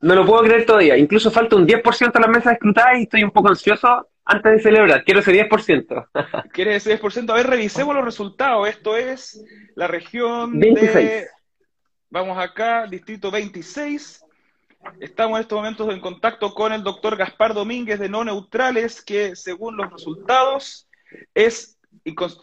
no 0.00 0.14
lo 0.14 0.26
puedo 0.26 0.42
creer 0.42 0.66
todavía. 0.66 0.96
Incluso 0.96 1.30
falta 1.30 1.56
un 1.56 1.66
10% 1.66 2.12
de 2.12 2.20
las 2.20 2.28
mesas 2.28 2.54
escrutadas 2.54 2.98
y 2.98 3.02
estoy 3.02 3.24
un 3.24 3.30
poco 3.30 3.48
ansioso 3.48 4.08
antes 4.24 4.52
de 4.52 4.58
celebrar. 4.60 5.04
Quiero 5.04 5.20
ese 5.20 5.32
10%. 5.32 6.08
¿Quieres 6.52 6.86
ese 6.86 7.00
10%? 7.00 7.30
A 7.30 7.34
ver, 7.34 7.46
revisemos 7.46 7.94
los 7.94 8.04
resultados. 8.04 8.68
Esto 8.68 8.96
es 8.96 9.44
la 9.74 9.86
región 9.86 10.58
26. 10.58 10.94
de... 10.94 11.26
Vamos 12.10 12.38
acá, 12.38 12.86
distrito 12.86 13.30
26. 13.30 14.24
Estamos 15.00 15.36
en 15.36 15.42
estos 15.42 15.56
momentos 15.56 15.92
en 15.92 16.00
contacto 16.00 16.52
con 16.54 16.72
el 16.72 16.82
doctor 16.82 17.16
Gaspar 17.16 17.54
Domínguez 17.54 17.98
de 17.98 18.08
No 18.08 18.24
Neutrales, 18.24 19.02
que 19.02 19.34
según 19.36 19.76
los 19.76 19.90
resultados 19.90 20.88
es 21.34 21.78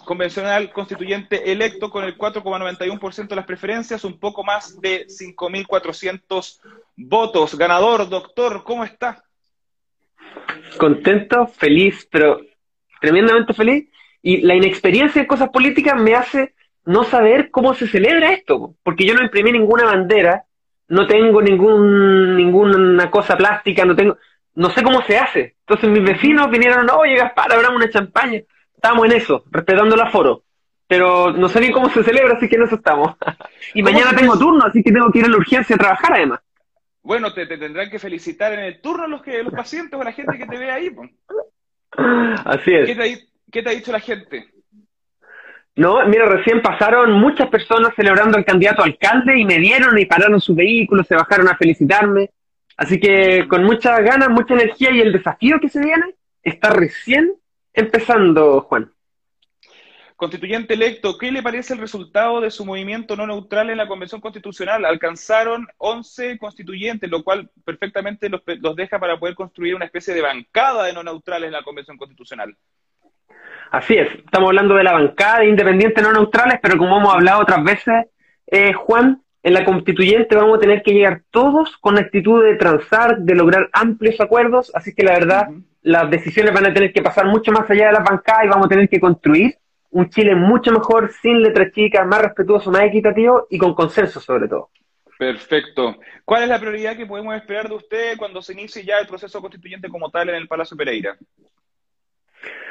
convencional 0.06 0.72
constituyente 0.72 1.52
electo 1.52 1.90
con 1.90 2.06
el 2.06 2.18
4,91% 2.18 3.28
de 3.28 3.36
las 3.36 3.46
preferencias, 3.46 4.06
un 4.06 4.20
poco 4.20 4.44
más 4.44 4.80
de 4.80 5.06
5.400 5.08 6.60
votos. 6.96 7.56
Ganador, 7.58 8.08
doctor, 8.08 8.64
¿cómo 8.64 8.86
está? 8.86 9.24
Contento, 10.78 11.48
feliz, 11.48 12.08
pero 12.12 12.42
tremendamente 13.02 13.54
feliz. 13.54 13.90
Y 14.22 14.42
la 14.42 14.56
inexperiencia 14.56 15.22
en 15.22 15.28
cosas 15.28 15.50
políticas 15.50 16.00
me 16.02 16.16
hace 16.16 16.54
no 16.86 17.04
saber 17.04 17.52
cómo 17.52 17.74
se 17.74 17.88
celebra 17.88 18.34
esto, 18.34 18.76
porque 18.84 19.06
yo 19.06 19.14
no 19.14 19.24
imprimí 19.24 19.52
ninguna 19.52 19.86
bandera, 19.86 20.46
no 20.88 21.08
tengo 21.08 21.42
ningún, 21.42 22.36
ninguna 22.36 23.12
cosa 23.12 23.38
plástica, 23.38 23.86
no 23.86 23.96
tengo, 23.96 24.18
no 24.56 24.70
sé 24.72 24.82
cómo 24.84 25.02
se 25.04 25.18
hace. 25.18 25.56
Entonces 25.60 25.90
mis 25.90 26.04
vecinos 26.04 26.50
vinieron, 26.50 26.90
oye 26.90 27.16
Gaspar, 27.16 27.54
abramos 27.54 27.78
una 27.78 27.90
champaña 27.90 28.42
estamos 28.80 29.06
en 29.06 29.12
eso, 29.12 29.44
respetando 29.52 29.96
el 29.96 30.02
aforo. 30.02 30.44
Pero 30.88 31.32
no 31.32 31.50
sé 31.50 31.60
ni 31.60 31.72
cómo 31.72 31.90
se 31.90 32.04
celebra, 32.04 32.36
así 32.36 32.48
que 32.48 32.56
en 32.56 32.64
eso 32.64 32.76
estamos. 32.76 33.16
y 33.74 33.84
mañana 33.84 34.16
tengo 34.16 34.40
turno, 34.40 34.66
así 34.66 34.82
que 34.82 34.92
tengo 34.92 35.12
que 35.12 35.20
ir 35.20 35.26
a 35.26 35.30
la 35.30 35.38
urgencia 35.38 35.76
a 35.76 35.80
trabajar 35.80 36.14
además. 36.14 36.40
Bueno, 37.02 37.34
te, 37.34 37.46
tendrán 37.46 37.90
que 37.90 38.00
felicitar 38.00 38.54
en 38.54 38.60
el 38.60 38.82
turno 38.82 39.08
los 39.08 39.22
que 39.22 39.42
los 39.44 39.54
pacientes 39.54 40.00
o 40.00 40.04
la 40.04 40.12
gente 40.12 40.38
que 40.38 40.46
te 40.46 40.58
ve 40.58 40.72
ahí. 40.72 40.92
Así 42.46 42.74
es. 42.74 43.28
¿Qué 43.52 43.64
te, 43.64 43.70
ha 43.70 43.74
dicho 43.74 43.92
la 43.92 44.00
gente? 44.00 44.48
No, 45.76 46.06
mira, 46.08 46.26
recién 46.26 46.62
pasaron 46.62 47.14
muchas 47.14 47.48
personas 47.48 47.94
celebrando 47.96 48.38
al 48.38 48.46
candidato 48.46 48.84
alcalde 48.84 49.40
y 49.40 49.46
me 49.46 49.58
dieron 49.58 49.98
y 49.98 50.06
pararon 50.06 50.42
sus 50.42 50.56
vehículos, 50.56 51.08
se 51.08 51.16
bajaron 51.16 51.48
a 51.48 51.58
felicitarme. 51.58 52.30
Así 52.78 53.00
que 53.00 53.48
con 53.48 53.64
muchas 53.64 54.02
ganas, 54.04 54.30
mucha 54.30 54.54
energía 54.54 54.92
y 54.92 55.00
el 55.00 55.14
desafío 55.14 55.60
que 55.60 55.70
se 55.70 55.80
viene 55.80 56.16
está 56.44 56.70
recién 56.70 57.34
Empezando, 57.74 58.62
Juan. 58.62 58.92
Constituyente 60.20 60.74
electo, 60.74 61.18
¿qué 61.18 61.32
le 61.32 61.42
parece 61.42 61.74
el 61.74 61.80
resultado 61.80 62.42
de 62.42 62.52
su 62.52 62.66
movimiento 62.66 63.16
no 63.16 63.26
neutral 63.26 63.70
en 63.70 63.78
la 63.78 63.88
Convención 63.88 64.20
Constitucional? 64.20 64.84
Alcanzaron 64.84 65.66
11 65.78 66.38
constituyentes, 66.38 67.10
lo 67.10 67.24
cual 67.24 67.50
perfectamente 67.64 68.28
los, 68.28 68.42
deja 68.76 69.00
para 69.00 69.18
poder 69.18 69.34
construir 69.34 69.76
una 69.76 69.86
especie 69.86 70.14
de 70.14 70.22
bancada 70.22 70.84
de 70.84 70.92
no 70.92 71.04
neutrales 71.04 71.48
en 71.48 71.54
la 71.54 71.64
Convención 71.64 71.96
Constitucional. 71.96 72.54
Así 73.72 73.94
es, 73.94 74.14
estamos 74.14 74.50
hablando 74.50 74.76
de 74.76 74.84
la 74.84 74.92
bancada 74.92 75.40
de 75.40 75.48
independientes 75.48 76.04
no 76.04 76.12
neutrales, 76.12 76.60
pero 76.62 76.78
como 76.78 76.98
hemos 76.98 77.14
hablado 77.14 77.44
otras 77.44 77.64
veces, 77.64 78.08
eh, 78.48 78.74
Juan, 78.74 79.24
en 79.42 79.54
la 79.54 79.64
constituyente 79.64 80.36
vamos 80.36 80.58
a 80.58 80.60
tener 80.60 80.84
que 80.84 80.92
llegar 80.92 81.22
todos 81.32 81.78
con 81.78 81.98
actitud 81.98 82.44
de 82.44 82.58
transar, 82.58 83.20
de 83.20 83.36
lograr 83.36 83.70
amplios 83.72 84.20
acuerdos, 84.20 84.70
así 84.76 84.94
que 84.94 85.04
la 85.04 85.14
verdad, 85.14 85.48
las 85.82 86.12
decisiones 86.12 86.54
van 86.54 86.66
a 86.66 86.74
tener 86.74 86.92
que 86.92 87.02
pasar 87.02 87.26
mucho 87.26 87.54
más 87.54 87.70
allá 87.70 87.88
de 87.88 87.94
la 87.94 88.04
bancada 88.04 88.44
y 88.44 88.50
vamos 88.50 88.66
a 88.66 88.70
tener 88.70 88.90
que 88.90 89.00
construir 89.00 89.56
un 89.92 90.10
Chile 90.10 90.36
mucho 90.36 90.72
mejor, 90.72 91.12
sin 91.22 91.42
letras 91.42 91.72
chicas, 91.72 92.06
más 92.06 92.22
respetuoso, 92.22 92.72
más 92.72 92.84
equitativo 92.84 93.48
y 93.50 93.58
con 93.58 93.74
consenso 93.74 94.20
sobre 94.20 94.48
todo. 94.48 94.70
Perfecto. 95.18 95.98
¿Cuál 96.24 96.44
es 96.44 96.50
la 96.50 96.60
prioridad 96.60 96.96
que 96.96 97.06
podemos 97.06 97.36
esperar 97.36 97.68
de 97.68 97.76
usted 97.76 98.18
cuando 98.18 98.42
se 98.42 98.54
inicie 98.54 98.86
ya 98.86 99.00
el 99.00 99.08
proceso 99.08 99.42
constituyente 99.42 99.90
como 99.90 100.10
tal 100.10 100.30
en 100.30 100.36
el 100.36 100.48
Palacio 100.48 100.78
Pereira? 100.78 101.18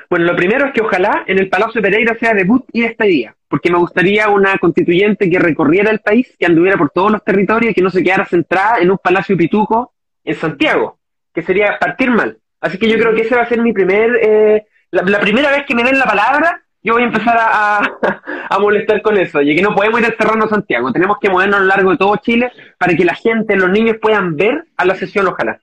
Bueno, 0.09 0.25
lo 0.25 0.37
primero 0.37 0.67
es 0.67 0.73
que 0.73 0.81
ojalá 0.81 1.25
en 1.27 1.39
el 1.39 1.51
Palacio 1.51 1.83
Pereira 1.83 2.15
sea 2.15 2.33
debut 2.33 2.65
y 2.73 2.81
despedida, 2.81 3.37
porque 3.49 3.71
me 3.71 3.77
gustaría 3.77 4.31
una 4.31 4.57
constituyente 4.57 5.29
que 5.29 5.39
recorriera 5.39 5.91
el 5.91 6.01
país, 6.01 6.35
que 6.39 6.47
anduviera 6.47 6.79
por 6.79 6.91
todos 6.91 7.13
los 7.13 7.23
territorios 7.23 7.73
y 7.73 7.75
que 7.75 7.83
no 7.83 7.91
se 7.91 8.03
quedara 8.03 8.25
centrada 8.25 8.79
en 8.79 8.91
un 8.91 8.97
palacio 8.97 9.37
pituco 9.37 9.93
en 10.25 10.35
Santiago, 10.35 10.99
que 11.35 11.43
sería 11.43 11.79
partir 11.79 12.11
mal. 12.11 12.39
Así 12.61 12.79
que 12.79 12.89
yo 12.89 12.99
creo 12.99 13.15
que 13.15 13.23
ese 13.23 13.37
va 13.37 13.43
a 13.43 13.49
ser 13.49 13.61
mi 13.61 13.75
primer, 13.75 14.19
eh, 14.23 14.67
la, 14.91 15.21
primera 15.21 15.51
vez 15.51 15.67
que 15.67 15.75
me 15.75 15.85
den 15.85 15.99
la 15.99 16.07
palabra, 16.07 16.63
yo 16.82 16.94
voy 16.94 17.02
a 17.02 17.06
empezar 17.06 17.37
a, 17.38 18.58
molestar 18.61 19.02
con 19.02 19.16
eso, 19.16 19.40
y 19.42 19.54
que 19.54 19.62
no 19.62 19.75
podemos 19.75 20.00
ir 20.00 20.06
a 20.06 20.44
a 20.44 20.49
Santiago, 20.49 20.92
tenemos 20.92 21.18
que 21.20 21.28
movernos 21.28 21.56
a 21.56 21.61
lo 21.61 21.66
largo 21.66 21.90
de 21.90 21.97
todo 21.97 22.16
Chile 22.16 22.50
para 22.78 22.94
que 22.94 23.04
la 23.04 23.14
gente, 23.14 23.56
los 23.56 23.70
niños 23.70 23.97
puedan 24.00 24.37
ver 24.37 24.64
a 24.76 24.85
la 24.85 24.94
sesión, 24.94 25.26
ojalá. 25.26 25.61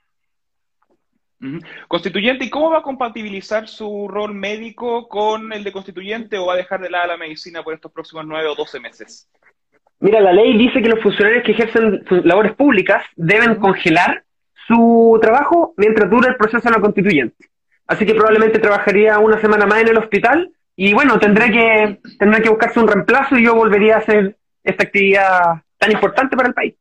Constituyente, 1.88 2.46
¿y 2.46 2.50
cómo 2.50 2.72
va 2.72 2.80
a 2.80 2.84
compatibilizar 2.84 3.68
su 3.68 4.08
rol 4.08 4.34
médico 4.34 5.08
con 5.08 5.54
el 5.54 5.64
de 5.64 5.72
constituyente 5.72 6.38
o 6.38 6.48
va 6.48 6.54
a 6.54 6.58
dejar 6.58 6.82
de 6.82 6.90
lado 6.90 7.08
la 7.08 7.18
medicina 7.18 7.62
por 7.62 7.74
estos 7.74 7.92
próximos 7.92 8.26
nueve 8.26 8.48
o 8.48 8.56
doce 8.56 8.80
meses? 8.80 9.30
Mira, 10.00 10.22
la 10.22 10.34
ley 10.34 10.58
dice 10.58 10.82
que 10.82 10.90
los 10.90 11.02
funcionarios 11.02 11.44
que 11.44 11.52
ejercen 11.52 12.04
labores 12.24 12.54
públicas 12.54 13.04
deben 13.16 13.56
congelar 13.56 14.24
su 14.68 15.18
trabajo 15.22 15.74
mientras 15.78 16.10
dura 16.10 16.30
el 16.30 16.36
proceso 16.36 16.68
de 16.68 16.76
la 16.76 16.82
constituyente. 16.82 17.50
Así 17.88 18.06
que 18.06 18.16
probablemente 18.16 18.60
trabajaría 18.60 19.20
una 19.20 19.40
semana 19.40 19.66
más 19.66 19.82
en 19.82 19.90
el 19.90 19.98
hospital 19.98 20.52
y 20.76 20.94
bueno, 20.94 21.18
tendré 21.20 21.52
que, 21.52 22.00
tendré 22.20 22.42
que 22.42 22.50
buscarse 22.50 22.80
un 22.80 22.88
reemplazo 22.88 23.38
y 23.38 23.46
yo 23.46 23.56
volvería 23.56 23.96
a 23.96 24.00
hacer 24.00 24.36
esta 24.64 24.84
actividad 24.84 25.62
tan 25.78 25.92
importante 25.92 26.36
para 26.36 26.50
el 26.50 26.54
país. 26.54 26.76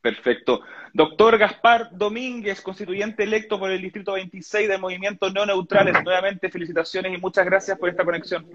Perfecto. 0.00 0.62
Doctor 0.92 1.38
Gaspar 1.38 1.90
Domínguez, 1.92 2.60
constituyente 2.60 3.22
electo 3.22 3.58
por 3.58 3.70
el 3.70 3.80
Distrito 3.80 4.14
26 4.14 4.68
del 4.68 4.80
Movimiento 4.80 5.30
No 5.30 5.46
Neutrales. 5.46 6.02
Nuevamente, 6.02 6.50
felicitaciones 6.50 7.16
y 7.16 7.20
muchas 7.20 7.44
gracias 7.44 7.78
por 7.78 7.88
esta 7.88 8.04
conexión. 8.04 8.46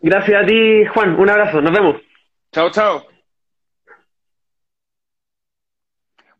Gracias 0.00 0.42
a 0.42 0.46
ti, 0.46 0.84
Juan. 0.86 1.18
Un 1.18 1.30
abrazo. 1.30 1.60
Nos 1.60 1.72
vemos. 1.72 1.96
Chao, 2.52 2.70
chao. 2.70 3.13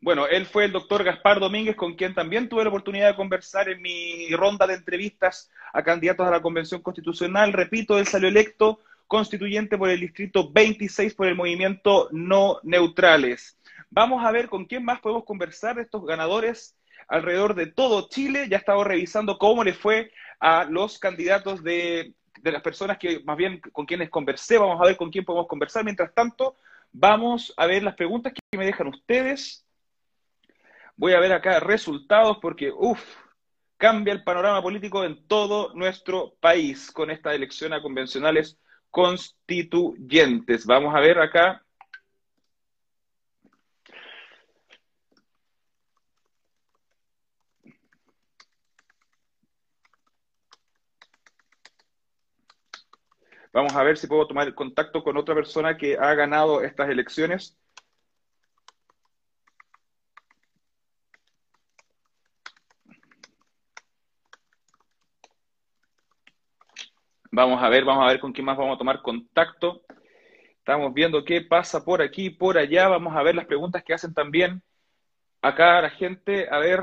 Bueno, 0.05 0.27
él 0.27 0.45
fue 0.45 0.65
el 0.65 0.71
doctor 0.71 1.03
Gaspar 1.03 1.39
Domínguez, 1.39 1.75
con 1.75 1.95
quien 1.95 2.13
también 2.13 2.47
tuve 2.47 2.61
la 2.63 2.69
oportunidad 2.69 3.07
de 3.07 3.15
conversar 3.15 3.69
en 3.69 3.81
mi 3.81 4.29
ronda 4.35 4.67
de 4.67 4.75
entrevistas 4.75 5.49
a 5.73 5.81
candidatos 5.81 6.27
a 6.27 6.29
la 6.29 6.43
Convención 6.43 6.83
Constitucional. 6.83 7.51
Repito, 7.53 7.97
él 7.97 8.05
salió 8.05 8.29
electo 8.29 8.81
constituyente 9.07 9.79
por 9.79 9.89
el 9.89 9.99
Distrito 9.99 10.51
26 10.51 11.15
por 11.15 11.25
el 11.25 11.33
movimiento 11.33 12.07
No 12.11 12.59
Neutrales. 12.61 13.57
Vamos 13.89 14.23
a 14.23 14.31
ver 14.31 14.47
con 14.47 14.65
quién 14.65 14.85
más 14.85 14.99
podemos 14.99 15.23
conversar 15.25 15.77
de 15.77 15.81
estos 15.81 16.05
ganadores 16.05 16.77
alrededor 17.07 17.55
de 17.55 17.65
todo 17.65 18.07
Chile. 18.07 18.45
Ya 18.47 18.57
estaba 18.57 18.83
revisando 18.83 19.39
cómo 19.39 19.63
le 19.63 19.73
fue 19.73 20.11
a 20.39 20.65
los 20.65 20.99
candidatos 20.99 21.63
de, 21.63 22.13
de 22.41 22.51
las 22.51 22.61
personas 22.61 22.99
que 22.99 23.21
más 23.23 23.37
bien 23.37 23.59
con 23.71 23.87
quienes 23.87 24.11
conversé. 24.11 24.59
Vamos 24.59 24.79
a 24.79 24.85
ver 24.85 24.97
con 24.97 25.09
quién 25.09 25.25
podemos 25.25 25.47
conversar. 25.47 25.83
Mientras 25.83 26.13
tanto, 26.13 26.57
vamos 26.91 27.55
a 27.57 27.65
ver 27.65 27.81
las 27.81 27.95
preguntas 27.95 28.33
que 28.33 28.55
me 28.55 28.67
dejan 28.67 28.85
ustedes 28.85 29.64
Voy 30.97 31.13
a 31.13 31.19
ver 31.19 31.33
acá 31.33 31.59
resultados 31.59 32.37
porque, 32.41 32.71
uff, 32.71 33.01
cambia 33.77 34.13
el 34.13 34.23
panorama 34.23 34.61
político 34.61 35.03
en 35.03 35.27
todo 35.27 35.73
nuestro 35.73 36.35
país 36.39 36.91
con 36.91 37.11
esta 37.11 37.33
elección 37.35 37.73
a 37.73 37.81
convencionales 37.81 38.57
constituyentes. 38.89 40.65
Vamos 40.65 40.95
a 40.95 40.99
ver 41.01 41.19
acá. 41.19 41.61
Vamos 53.53 53.73
a 53.75 53.83
ver 53.83 53.97
si 53.97 54.07
puedo 54.07 54.27
tomar 54.27 54.53
contacto 54.53 55.03
con 55.03 55.17
otra 55.17 55.33
persona 55.35 55.77
que 55.77 55.97
ha 55.97 56.13
ganado 56.13 56.61
estas 56.61 56.89
elecciones. 56.89 57.57
Vamos 67.35 67.61
a 67.61 67.67
ver, 67.67 67.83
vamos 67.83 68.05
a 68.05 68.07
ver 68.07 68.21
con 68.21 68.31
quién 68.31 68.45
más 68.45 68.55
vamos 68.57 68.75
a 68.75 68.77
tomar 68.77 69.01
contacto. 69.01 69.81
Estamos 70.59 70.93
viendo 70.93 71.25
qué 71.25 71.41
pasa 71.41 71.83
por 71.83 72.01
aquí, 72.01 72.29
por 72.29 72.57
allá. 72.57 72.87
Vamos 72.87 73.13
a 73.13 73.23
ver 73.23 73.35
las 73.35 73.45
preguntas 73.45 73.83
que 73.83 73.93
hacen 73.93 74.13
también 74.13 74.63
acá 75.41 75.81
la 75.81 75.89
gente. 75.89 76.47
A 76.49 76.59
ver. 76.59 76.79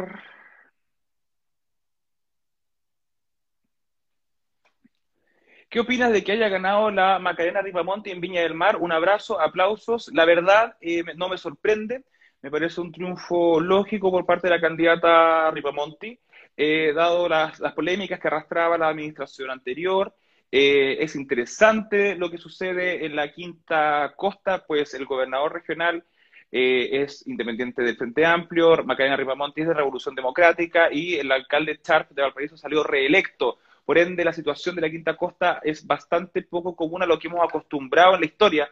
¿Qué 5.71 5.81
opinas 5.81 6.13
de 6.13 6.23
que 6.23 6.33
haya 6.33 6.51
ganado 6.51 6.91
la 6.91 7.19
Macarena 7.19 7.63
Ripamonti 7.63 8.11
en 8.11 8.21
Viña 8.21 8.43
del 8.43 8.55
Mar? 8.55 8.77
Un 8.77 8.93
abrazo, 8.93 9.41
aplausos. 9.41 10.11
La 10.13 10.27
verdad, 10.27 10.77
eh, 10.83 11.03
no 11.17 11.31
me 11.31 11.39
sorprende. 11.39 12.05
Me 12.43 12.51
parece 12.51 12.83
un 12.83 12.93
triunfo 12.93 13.59
lógico 13.59 14.11
por 14.11 14.27
parte 14.27 14.49
de 14.49 14.55
la 14.57 14.61
candidata 14.61 15.51
Ripamonti, 15.51 16.21
eh, 16.59 16.93
dado 16.95 17.27
las 17.27 17.59
polémicas 17.75 18.21
que 18.21 18.29
arrastraba 18.29 18.77
la 18.77 18.89
administración 18.89 19.51
anterior, 19.51 20.15
eh, 20.55 21.03
es 21.03 21.17
interesante 21.17 22.15
lo 22.15 22.31
que 22.31 22.37
sucede 22.37 23.07
en 23.07 23.17
la 23.17 23.33
Quinta 23.33 24.13
Costa, 24.15 24.65
pues 24.67 24.93
el 24.93 25.07
gobernador 25.07 25.55
regional 25.55 26.05
eh, 26.51 27.03
es 27.03 27.27
independiente 27.27 27.83
del 27.83 27.97
Frente 27.97 28.27
Amplio, 28.27 28.85
Macarena 28.85 29.17
Ripamonti 29.17 29.63
es 29.63 29.69
de 29.69 29.73
Revolución 29.73 30.15
Democrática 30.15 30.93
y 30.93 31.15
el 31.15 31.33
alcalde 31.33 31.81
Charp 31.81 32.11
de 32.11 32.21
Valparaíso 32.21 32.59
salió 32.59 32.85
reelecto. 32.85 33.61
Por 33.87 33.97
ende, 33.97 34.27
la 34.27 34.35
situación 34.35 34.75
de 34.77 34.83
la 34.83 34.91
Quinta 34.91 35.17
Costa 35.17 35.61
es 35.65 35.87
bastante 35.87 36.43
poco 36.43 36.77
común 36.77 37.03
a 37.03 37.07
lo 37.07 37.19
que 37.19 37.29
hemos 37.29 37.43
acostumbrado 37.43 38.15
en 38.15 38.21
la 38.21 38.27
historia 38.27 38.71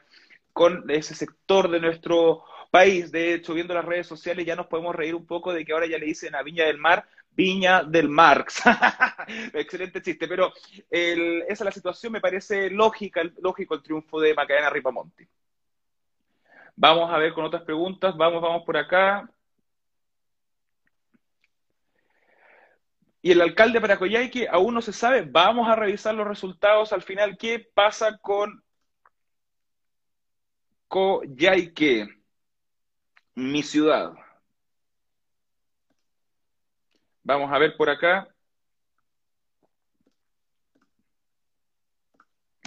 con 0.52 0.84
ese 0.90 1.14
sector 1.14 1.70
de 1.70 1.80
nuestro 1.80 2.44
país. 2.70 3.10
De 3.10 3.32
hecho, 3.32 3.54
viendo 3.54 3.72
las 3.72 3.86
redes 3.86 4.06
sociales 4.06 4.44
ya 4.44 4.54
nos 4.54 4.66
podemos 4.66 4.94
reír 4.94 5.14
un 5.14 5.26
poco 5.26 5.54
de 5.54 5.64
que 5.64 5.72
ahora 5.72 5.86
ya 5.86 5.96
le 5.96 6.04
dicen 6.04 6.34
a 6.34 6.42
Viña 6.42 6.66
del 6.66 6.76
Mar 6.76 7.06
Viña 7.40 7.84
del 7.84 8.10
Marx. 8.10 8.62
Excelente 9.54 10.02
chiste, 10.02 10.28
pero 10.28 10.52
esa 10.90 11.46
es 11.48 11.60
la 11.62 11.70
situación, 11.70 12.12
me 12.12 12.20
parece 12.20 12.68
lógica, 12.68 13.22
lógico 13.40 13.74
el 13.74 13.82
triunfo 13.82 14.20
de 14.20 14.34
Macarena 14.34 14.68
Ripamonti. 14.68 15.26
Vamos 16.76 17.10
a 17.10 17.16
ver 17.16 17.32
con 17.32 17.46
otras 17.46 17.62
preguntas, 17.62 18.14
vamos, 18.14 18.42
vamos 18.42 18.62
por 18.66 18.76
acá. 18.76 19.26
Y 23.22 23.32
el 23.32 23.40
alcalde 23.40 23.80
para 23.80 23.98
Coyhaique 23.98 24.46
aún 24.46 24.74
no 24.74 24.82
se 24.82 24.92
sabe, 24.92 25.22
vamos 25.22 25.66
a 25.66 25.76
revisar 25.76 26.14
los 26.14 26.26
resultados 26.26 26.92
al 26.92 27.00
final. 27.00 27.38
¿Qué 27.38 27.58
pasa 27.58 28.18
con 28.18 28.62
Coyhaique, 30.88 32.06
mi 33.34 33.62
ciudad? 33.62 34.12
Vamos 37.22 37.52
a 37.52 37.58
ver 37.58 37.76
por 37.76 37.88
acá. 37.90 38.28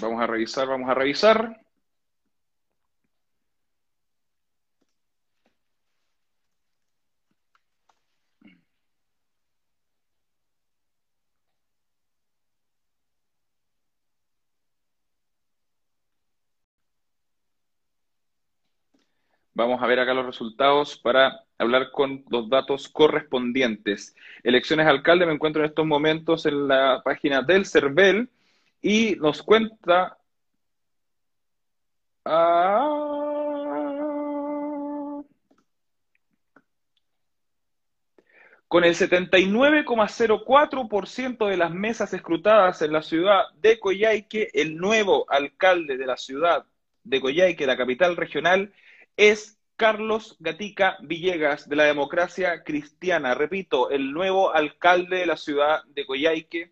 Vamos 0.02 0.22
a 0.22 0.28
revisar, 0.28 0.68
vamos 0.68 0.90
a 0.90 0.94
revisar. 0.94 1.63
Vamos 19.56 19.84
a 19.84 19.88
ver 19.88 20.00
acá 20.00 20.16
los 20.16 20.26
resultados 20.26 20.98
para 20.98 21.44
hablar 21.60 21.92
con 21.92 22.26
los 22.30 22.50
datos 22.50 22.90
correspondientes. 22.90 24.16
Elecciones 24.44 24.88
alcalde, 24.88 25.28
me 25.28 25.34
encuentro 25.34 25.62
en 25.62 25.70
estos 25.70 25.86
momentos 25.86 26.48
en 26.48 26.68
la 26.68 27.02
página 27.04 27.44
del 27.44 27.66
CERVEL 27.66 28.30
y 28.82 29.16
nos 29.20 29.44
cuenta... 29.44 30.18
Con 38.68 38.84
el 38.86 38.96
79,04% 38.96 41.48
de 41.48 41.58
las 41.58 41.72
mesas 41.72 42.14
escrutadas 42.14 42.82
en 42.82 42.92
la 42.92 43.04
ciudad 43.04 43.44
de 43.62 43.80
Coyhaique, 43.80 44.50
el 44.54 44.78
nuevo 44.78 45.26
alcalde 45.30 45.96
de 45.96 46.08
la 46.08 46.18
ciudad 46.18 46.66
de 47.04 47.22
Coyhaique, 47.22 47.68
la 47.68 47.78
capital 47.78 48.16
regional, 48.16 48.74
es 49.18 49.60
Carlos 49.76 50.38
Gatica 50.40 50.98
Villegas, 51.02 51.68
de 51.68 51.76
la 51.76 51.84
democracia 51.84 52.64
cristiana. 52.64 53.34
Repito, 53.34 53.90
el 53.90 54.14
nuevo 54.14 54.54
alcalde 54.54 55.18
de 55.18 55.26
la 55.26 55.36
ciudad 55.38 55.84
de 55.86 56.06
Coyhaique 56.06 56.72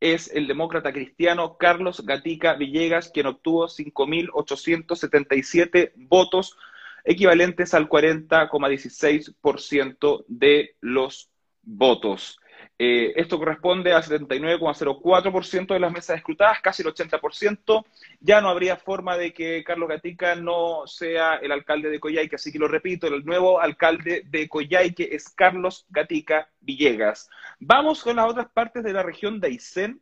es 0.00 0.30
el 0.32 0.46
demócrata 0.46 0.92
cristiano 0.92 1.56
Carlos 1.56 2.04
Gatica 2.04 2.52
Villegas, 2.54 3.10
quien 3.10 3.26
obtuvo 3.26 3.66
5.877 3.66 5.92
votos 5.96 6.58
equivalentes 7.04 7.72
al 7.72 7.88
40,16% 7.88 10.24
de 10.28 10.76
los 10.80 11.30
votos. 11.62 12.38
Eh, 12.78 13.14
esto 13.16 13.38
corresponde 13.38 13.92
al 13.92 14.02
79,04% 14.02 15.74
de 15.74 15.80
las 15.80 15.92
mesas 15.92 16.18
escrutadas, 16.18 16.60
casi 16.60 16.82
el 16.82 16.88
80%. 16.88 17.84
Ya 18.20 18.40
no 18.40 18.48
habría 18.48 18.76
forma 18.76 19.16
de 19.16 19.32
que 19.32 19.64
Carlos 19.64 19.88
Gatica 19.88 20.34
no 20.34 20.86
sea 20.86 21.36
el 21.36 21.52
alcalde 21.52 21.88
de 21.88 22.00
Coyhaique, 22.00 22.36
así 22.36 22.52
que 22.52 22.58
lo 22.58 22.68
repito, 22.68 23.06
el 23.06 23.24
nuevo 23.24 23.60
alcalde 23.60 24.24
de 24.26 24.48
Coyhaique 24.48 25.08
es 25.10 25.30
Carlos 25.30 25.86
Gatica 25.88 26.50
Villegas. 26.60 27.30
Vamos 27.58 28.02
con 28.02 28.16
las 28.16 28.28
otras 28.30 28.48
partes 28.52 28.84
de 28.84 28.92
la 28.92 29.02
región 29.02 29.40
de 29.40 29.48
Aysén. 29.48 30.00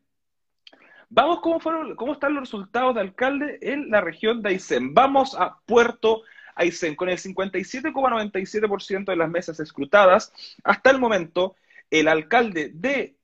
Vamos 1.10 1.40
cómo, 1.40 1.60
fueron, 1.60 1.94
cómo 1.94 2.14
están 2.14 2.34
los 2.34 2.42
resultados 2.44 2.94
de 2.96 3.02
alcalde 3.02 3.58
en 3.62 3.88
la 3.90 4.00
región 4.00 4.42
de 4.42 4.48
Aysén. 4.48 4.94
Vamos 4.94 5.36
a 5.38 5.58
Puerto 5.64 6.22
Aysén, 6.56 6.96
con 6.96 7.08
el 7.08 7.18
57,97% 7.18 9.04
de 9.04 9.16
las 9.16 9.30
mesas 9.30 9.60
escrutadas. 9.60 10.32
Hasta 10.64 10.90
el 10.90 10.98
momento, 10.98 11.54
el 11.90 12.08
alcalde 12.08 12.70
de 12.74 13.16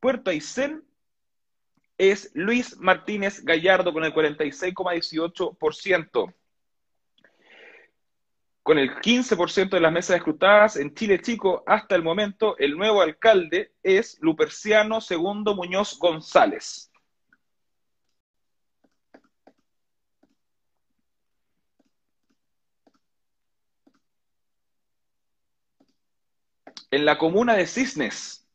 Puerto 0.00 0.30
Aysén 0.30 0.84
es 1.98 2.30
Luis 2.34 2.78
Martínez 2.78 3.44
Gallardo 3.44 3.92
con 3.92 4.04
el 4.04 4.14
46,18%. 4.14 6.32
Con 8.62 8.78
el 8.78 8.94
15% 8.96 9.70
de 9.70 9.80
las 9.80 9.92
mesas 9.92 10.18
escrutadas 10.18 10.76
en 10.76 10.94
Chile 10.94 11.20
Chico 11.20 11.64
hasta 11.66 11.96
el 11.96 12.02
momento, 12.02 12.56
el 12.58 12.76
nuevo 12.76 13.00
alcalde 13.02 13.72
es 13.82 14.18
Luperciano 14.20 15.00
Segundo 15.00 15.56
Muñoz 15.56 15.98
González. 15.98 16.91
En 26.92 27.04
la 27.04 27.18
comuna 27.18 27.56
de 27.56 27.66
Cisnes, 27.66 28.46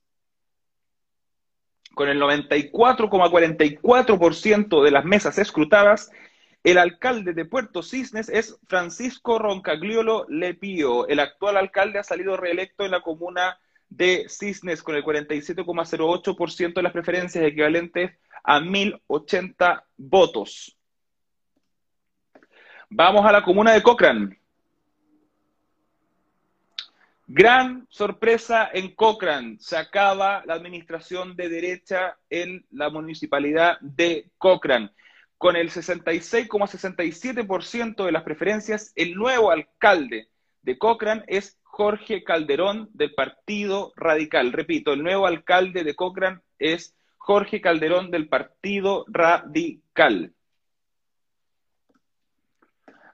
con 1.96 2.08
el 2.08 2.22
94,44% 2.22 4.84
de 4.84 4.92
las 4.92 5.04
mesas 5.04 5.38
escrutadas, 5.40 6.10
el 6.64 6.78
alcalde 6.78 7.34
de 7.34 7.44
Puerto 7.46 7.82
Cisnes 7.82 8.30
es 8.30 8.60
Francisco 8.68 9.40
Roncagliolo 9.40 10.28
Lepío. 10.30 11.08
El 11.08 11.20
actual 11.20 11.58
alcalde 11.58 11.98
ha 11.98 12.04
salido 12.04 12.38
reelecto 12.38 12.86
en 12.86 12.92
la 12.92 13.02
comuna 13.02 13.58
de 13.90 14.28
Cisnes 14.30 14.84
con 14.84 14.96
el 14.96 15.04
47,08% 15.04 16.76
de 16.76 16.84
las 16.84 16.94
preferencias 16.94 17.44
equivalentes 17.44 18.12
a 18.44 18.60
1.080 18.60 19.84
votos. 19.98 20.78
Vamos 22.90 23.26
a 23.26 23.32
la 23.32 23.44
comuna 23.44 23.74
de 23.74 23.82
Cochrane. 23.82 24.40
Gran 27.30 27.86
sorpresa 27.90 28.70
en 28.72 28.96
Cochrane. 28.96 29.58
Se 29.60 29.76
acaba 29.76 30.44
la 30.46 30.54
administración 30.54 31.36
de 31.36 31.50
derecha 31.50 32.18
en 32.30 32.66
la 32.72 32.90
municipalidad 32.90 33.78
de 33.82 34.32
Cochrane. 34.38 34.92
Con 35.38 35.58
el 35.58 35.70
66,67% 35.70 38.06
de 38.06 38.12
las 38.14 38.24
preferencias, 38.24 38.94
el 38.96 39.16
nuevo 39.16 39.52
alcalde 39.52 40.30
de 40.62 40.78
Cochrane 40.78 41.26
es 41.28 41.60
Jorge 41.64 42.24
Calderón 42.24 42.90
del 42.94 43.14
Partido 43.14 43.92
Radical. 43.98 44.54
Repito, 44.54 44.94
el 44.94 45.04
nuevo 45.04 45.28
alcalde 45.28 45.84
de 45.84 45.96
Cochrane 45.96 46.40
es 46.60 46.96
Jorge 47.18 47.60
Calderón 47.60 48.10
del 48.10 48.30
Partido 48.30 49.04
Radical. 49.10 50.34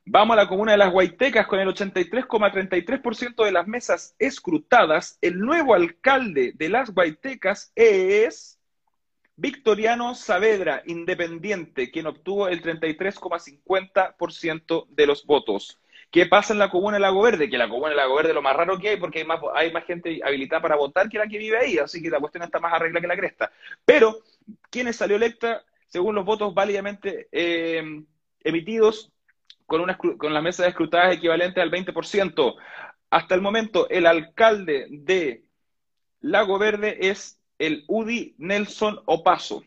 Vamos 0.05 0.33
a 0.33 0.37
la 0.41 0.49
comuna 0.49 0.73
de 0.73 0.77
Las 0.77 0.91
Guaitecas 0.91 1.47
con 1.47 1.61
el 1.61 1.69
83,33% 1.69 3.45
de 3.45 3.53
las 3.53 3.65
mesas 3.67 4.17
escrutadas. 4.19 5.17
El 5.21 5.39
nuevo 5.39 5.73
alcalde 5.73 6.51
de 6.55 6.67
Las 6.67 6.93
Guaitecas 6.93 7.71
es 7.73 8.59
Victoriano 9.37 10.13
Saavedra, 10.13 10.83
independiente, 10.87 11.89
quien 11.89 12.07
obtuvo 12.07 12.49
el 12.49 12.61
33,50% 12.61 14.87
de 14.89 15.07
los 15.07 15.25
votos. 15.25 15.79
¿Qué 16.11 16.25
pasa 16.25 16.51
en 16.51 16.59
la 16.59 16.69
comuna 16.69 16.97
de 16.97 17.01
Lago 17.01 17.21
Verde? 17.21 17.49
Que 17.49 17.57
la 17.57 17.69
comuna 17.69 17.91
de 17.91 17.95
Lago 17.95 18.15
Verde 18.15 18.31
es 18.31 18.35
lo 18.35 18.41
más 18.41 18.57
raro 18.57 18.77
que 18.77 18.89
hay 18.89 18.97
porque 18.97 19.19
hay 19.19 19.25
más, 19.25 19.39
hay 19.55 19.71
más 19.71 19.85
gente 19.85 20.19
habilitada 20.21 20.61
para 20.61 20.75
votar 20.75 21.07
que 21.07 21.17
la 21.17 21.27
que 21.27 21.37
vive 21.37 21.57
ahí, 21.57 21.77
así 21.77 22.03
que 22.03 22.09
la 22.09 22.19
cuestión 22.19 22.43
está 22.43 22.59
más 22.59 22.73
arreglada 22.73 22.99
que 22.99 23.07
la 23.07 23.15
cresta. 23.15 23.53
Pero, 23.85 24.17
¿quiénes 24.69 24.97
salió 24.97 25.15
electa 25.15 25.63
según 25.87 26.13
los 26.13 26.25
votos 26.25 26.53
válidamente 26.53 27.29
eh, 27.31 28.03
emitidos? 28.43 29.12
Con, 29.65 29.85
con 30.17 30.33
las 30.33 30.43
mesas 30.43 30.67
escrutadas 30.67 31.15
equivalentes 31.15 31.61
al 31.61 31.71
20%. 31.71 32.55
Hasta 33.09 33.35
el 33.35 33.41
momento, 33.41 33.89
el 33.89 34.05
alcalde 34.05 34.87
de 34.89 35.43
Lago 36.21 36.57
Verde 36.57 37.09
es 37.09 37.37
el 37.59 37.83
UDI 37.87 38.35
Nelson 38.37 38.99
Opaso. 39.05 39.63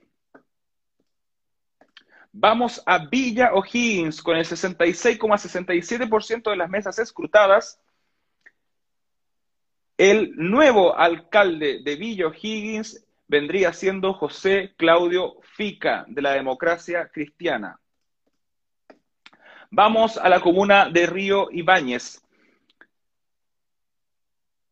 Vamos 2.32 2.82
a 2.84 3.06
Villa 3.06 3.52
O'Higgins 3.54 4.20
con 4.20 4.36
el 4.36 4.44
66,67% 4.44 6.50
de 6.50 6.56
las 6.56 6.68
mesas 6.68 6.98
escrutadas. 6.98 7.80
El 9.96 10.36
nuevo 10.36 10.98
alcalde 10.98 11.80
de 11.82 11.96
Villa 11.96 12.26
O'Higgins 12.26 13.06
vendría 13.26 13.72
siendo 13.72 14.12
José 14.12 14.74
Claudio 14.76 15.36
Fica, 15.56 16.04
de 16.08 16.20
la 16.20 16.32
democracia 16.32 17.08
cristiana. 17.08 17.80
Vamos 19.76 20.16
a 20.16 20.30
la 20.30 20.40
comuna 20.40 20.88
de 20.88 21.04
Río 21.04 21.48
Ibáñez. 21.52 22.24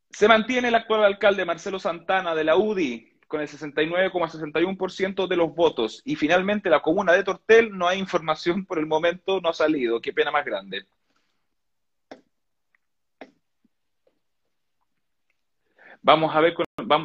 Se 0.09 0.27
mantiene 0.27 0.69
el 0.69 0.75
actual 0.75 1.05
alcalde 1.05 1.45
Marcelo 1.45 1.79
Santana 1.79 2.35
de 2.35 2.43
la 2.43 2.57
UDI 2.57 3.13
con 3.29 3.43
el 3.43 3.47
69,61% 3.47 5.27
de 5.27 5.37
los 5.37 5.55
votos. 5.55 6.01
Y 6.07 6.17
finalmente 6.17 6.71
la 6.71 6.81
comuna 6.81 7.13
de 7.13 7.23
Tortel 7.23 7.77
no 7.77 7.87
hay 7.87 7.99
información 7.99 8.65
por 8.65 8.79
el 8.79 8.87
momento, 8.87 9.43
no 9.43 9.51
ha 9.51 9.53
salido. 9.53 10.01
Qué 10.01 10.15
pena 10.15 10.31
más 10.31 10.47
grande. 10.47 10.87
Vamos 16.01 16.35
a 16.35 16.41
ver, 16.41 16.55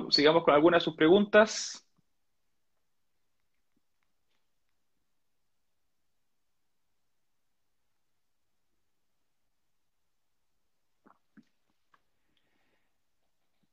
sigamos 0.09 0.45
con 0.45 0.53
algunas 0.53 0.79
de 0.79 0.85
sus 0.85 0.95
preguntas. 0.95 1.85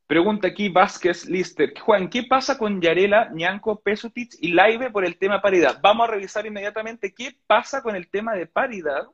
Pregunta 0.07 0.47
aquí 0.47 0.69
Vázquez 0.69 1.27
Lister. 1.27 1.75
Juan, 1.81 2.09
¿qué 2.09 2.23
pasa 2.23 2.57
con 2.57 2.81
Yarela, 2.81 3.29
Ñanco, 3.33 3.81
Pesutich 3.81 4.37
y 4.41 4.53
Laive 4.53 4.91
por 4.91 5.05
el 5.05 5.19
tema 5.19 5.43
paridad? 5.43 5.81
Vamos 5.83 6.09
a 6.09 6.13
revisar 6.13 6.47
inmediatamente 6.47 7.13
qué 7.13 7.37
pasa 7.49 7.83
con 7.83 7.97
el 7.97 8.09
tema 8.09 8.35
de 8.35 8.47
paridad 8.47 9.09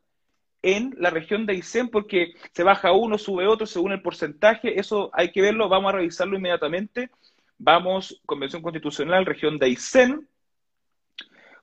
en 0.60 0.94
la 0.98 1.08
región 1.08 1.46
de 1.46 1.54
Aysén, 1.54 1.88
porque 1.88 2.34
se 2.52 2.62
baja 2.62 2.92
uno, 2.92 3.16
sube 3.16 3.46
otro 3.46 3.66
según 3.66 3.92
el 3.92 4.02
porcentaje. 4.02 4.78
Eso 4.78 5.08
hay 5.14 5.32
que 5.32 5.40
verlo, 5.40 5.70
vamos 5.70 5.94
a 5.94 5.96
revisarlo 5.96 6.36
inmediatamente. 6.36 7.10
Vamos, 7.56 8.20
Convención 8.26 8.60
Constitucional, 8.60 9.24
región 9.24 9.58
de 9.58 9.66
Aysén, 9.66 10.28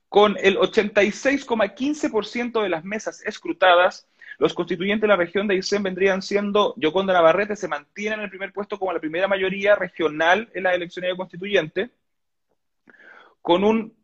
con 0.08 0.36
el 0.40 0.56
86,15% 0.56 2.62
de 2.62 2.68
las 2.68 2.82
mesas 2.82 3.24
escrutadas 3.24 4.08
los 4.40 4.54
constituyentes 4.54 5.02
de 5.02 5.08
la 5.08 5.16
región 5.16 5.46
de 5.46 5.54
Aysén 5.54 5.82
vendrían 5.82 6.22
siendo 6.22 6.72
Yoconda 6.78 7.12
Navarrete, 7.12 7.56
se 7.56 7.68
mantiene 7.68 8.14
en 8.14 8.22
el 8.22 8.30
primer 8.30 8.54
puesto 8.54 8.78
como 8.78 8.90
la 8.90 8.98
primera 8.98 9.28
mayoría 9.28 9.76
regional 9.76 10.48
en 10.54 10.62
las 10.62 10.74
elecciones 10.74 11.10
de 11.10 11.16
constituyente, 11.18 11.90
con 13.42 13.64
un... 13.64 13.94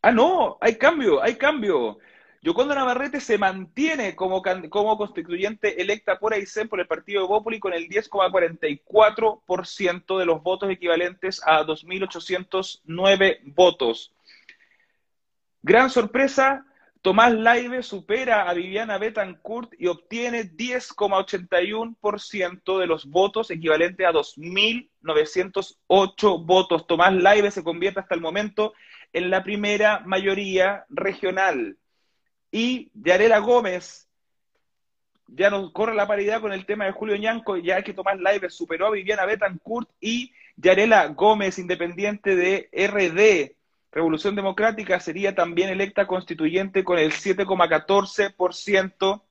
Ah, 0.00 0.12
no, 0.12 0.56
hay 0.62 0.76
cambio, 0.76 1.22
hay 1.22 1.34
cambio. 1.34 1.98
Yoconda 2.40 2.74
Navarrete 2.74 3.20
se 3.20 3.36
mantiene 3.36 4.16
como, 4.16 4.40
constituyente 4.40 5.82
electa 5.82 6.18
por 6.18 6.32
Aysén 6.32 6.66
por 6.66 6.80
el 6.80 6.86
partido 6.86 7.20
de 7.20 7.28
Bópoli 7.28 7.60
con 7.60 7.74
el 7.74 7.86
10,44% 7.86 10.18
de 10.18 10.24
los 10.24 10.42
votos 10.42 10.70
equivalentes 10.70 11.42
a 11.44 11.64
2.809 11.64 13.40
votos. 13.44 14.14
Gran 15.60 15.90
sorpresa, 15.90 16.64
Tomás 17.02 17.32
Laibe 17.32 17.82
supera 17.82 18.48
a 18.48 18.52
Viviana 18.52 18.98
Betancourt 18.98 19.72
y 19.78 19.86
obtiene 19.86 20.44
10,81% 20.44 22.78
de 22.78 22.86
los 22.86 23.06
votos, 23.06 23.50
equivalente 23.50 24.04
a 24.04 24.12
2.908 24.12 26.44
votos. 26.44 26.86
Tomás 26.86 27.14
Laibe 27.14 27.50
se 27.50 27.64
convierte 27.64 28.00
hasta 28.00 28.14
el 28.14 28.20
momento 28.20 28.74
en 29.14 29.30
la 29.30 29.42
primera 29.42 30.00
mayoría 30.00 30.84
regional. 30.90 31.78
Y 32.52 32.90
Yarela 32.92 33.38
Gómez 33.38 34.06
ya 35.26 35.48
nos 35.48 35.72
corre 35.72 35.94
la 35.94 36.06
paridad 36.06 36.42
con 36.42 36.52
el 36.52 36.66
tema 36.66 36.84
de 36.84 36.92
Julio 36.92 37.16
Ñanco, 37.16 37.56
ya 37.56 37.80
que 37.82 37.94
Tomás 37.94 38.20
Laibe 38.20 38.50
superó 38.50 38.88
a 38.88 38.90
Viviana 38.90 39.24
Betancourt 39.24 39.88
y 40.00 40.34
Yarela 40.56 41.06
Gómez, 41.08 41.58
independiente 41.58 42.36
de 42.36 42.68
RD, 42.72 43.56
Revolución 43.92 44.36
Democrática 44.36 45.00
sería 45.00 45.34
también 45.34 45.70
electa 45.70 46.06
constituyente 46.06 46.84
con 46.84 46.98
el 46.98 47.12
7,14% 47.12 49.22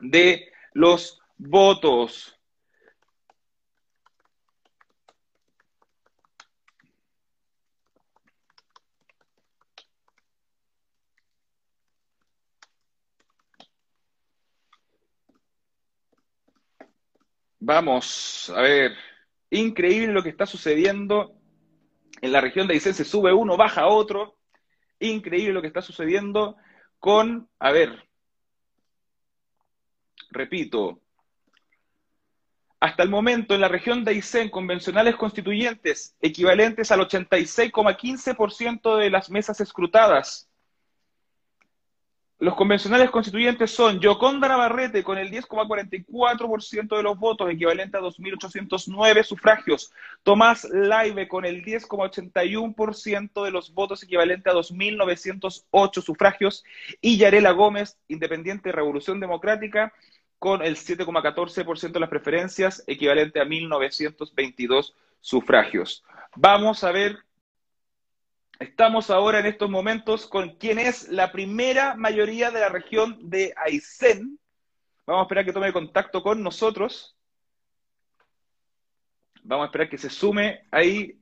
de 0.00 0.52
los 0.72 1.20
votos. 1.38 2.32
Vamos, 17.58 18.50
a 18.54 18.60
ver, 18.60 18.92
increíble 19.50 20.12
lo 20.12 20.22
que 20.22 20.28
está 20.28 20.46
sucediendo. 20.46 21.35
En 22.20 22.32
la 22.32 22.40
región 22.40 22.66
de 22.66 22.74
Aysén 22.74 22.94
se 22.94 23.04
sube 23.04 23.32
uno, 23.32 23.56
baja 23.56 23.86
otro. 23.86 24.36
Increíble 25.00 25.52
lo 25.52 25.60
que 25.60 25.68
está 25.68 25.82
sucediendo 25.82 26.56
con, 26.98 27.48
a 27.58 27.70
ver, 27.70 28.08
repito, 30.30 31.00
hasta 32.80 33.02
el 33.02 33.08
momento 33.08 33.54
en 33.54 33.60
la 33.60 33.68
región 33.68 34.04
de 34.04 34.12
Aysén, 34.12 34.48
convencionales 34.48 35.16
constituyentes 35.16 36.16
equivalentes 36.20 36.90
al 36.92 37.00
86,15% 37.00 38.96
de 38.96 39.10
las 39.10 39.30
mesas 39.30 39.60
escrutadas, 39.60 40.45
los 42.38 42.54
convencionales 42.54 43.10
constituyentes 43.10 43.70
son 43.70 43.98
Yoconda 43.98 44.48
Navarrete 44.48 45.02
con 45.02 45.16
el 45.16 45.30
10,44% 45.30 46.96
de 46.96 47.02
los 47.02 47.18
votos, 47.18 47.50
equivalente 47.50 47.96
a 47.96 48.00
2.809 48.00 49.22
sufragios. 49.22 49.90
Tomás 50.22 50.64
Laive 50.70 51.28
con 51.28 51.46
el 51.46 51.64
10,81% 51.64 53.42
de 53.42 53.50
los 53.50 53.72
votos, 53.72 54.02
equivalente 54.02 54.50
a 54.50 54.52
2.908 54.52 56.02
sufragios. 56.02 56.62
Y 57.00 57.16
Yarela 57.16 57.52
Gómez, 57.52 57.96
Independiente 58.08 58.70
Revolución 58.70 59.18
Democrática, 59.18 59.94
con 60.38 60.62
el 60.62 60.76
7,14% 60.76 61.92
de 61.92 62.00
las 62.00 62.10
preferencias, 62.10 62.84
equivalente 62.86 63.40
a 63.40 63.46
1.922 63.46 64.92
sufragios. 65.22 66.04
Vamos 66.36 66.84
a 66.84 66.92
ver 66.92 67.25
Estamos 68.58 69.10
ahora 69.10 69.40
en 69.40 69.46
estos 69.46 69.68
momentos 69.68 70.26
con 70.26 70.56
quien 70.56 70.78
es 70.78 71.08
la 71.08 71.30
primera 71.30 71.94
mayoría 71.94 72.50
de 72.50 72.60
la 72.60 72.70
región 72.70 73.18
de 73.28 73.52
Aysén. 73.54 74.38
Vamos 75.06 75.20
a 75.20 75.24
esperar 75.24 75.44
que 75.44 75.52
tome 75.52 75.72
contacto 75.74 76.22
con 76.22 76.42
nosotros. 76.42 77.14
Vamos 79.42 79.64
a 79.64 79.66
esperar 79.66 79.90
que 79.90 79.98
se 79.98 80.08
sume 80.08 80.66
ahí. 80.70 81.20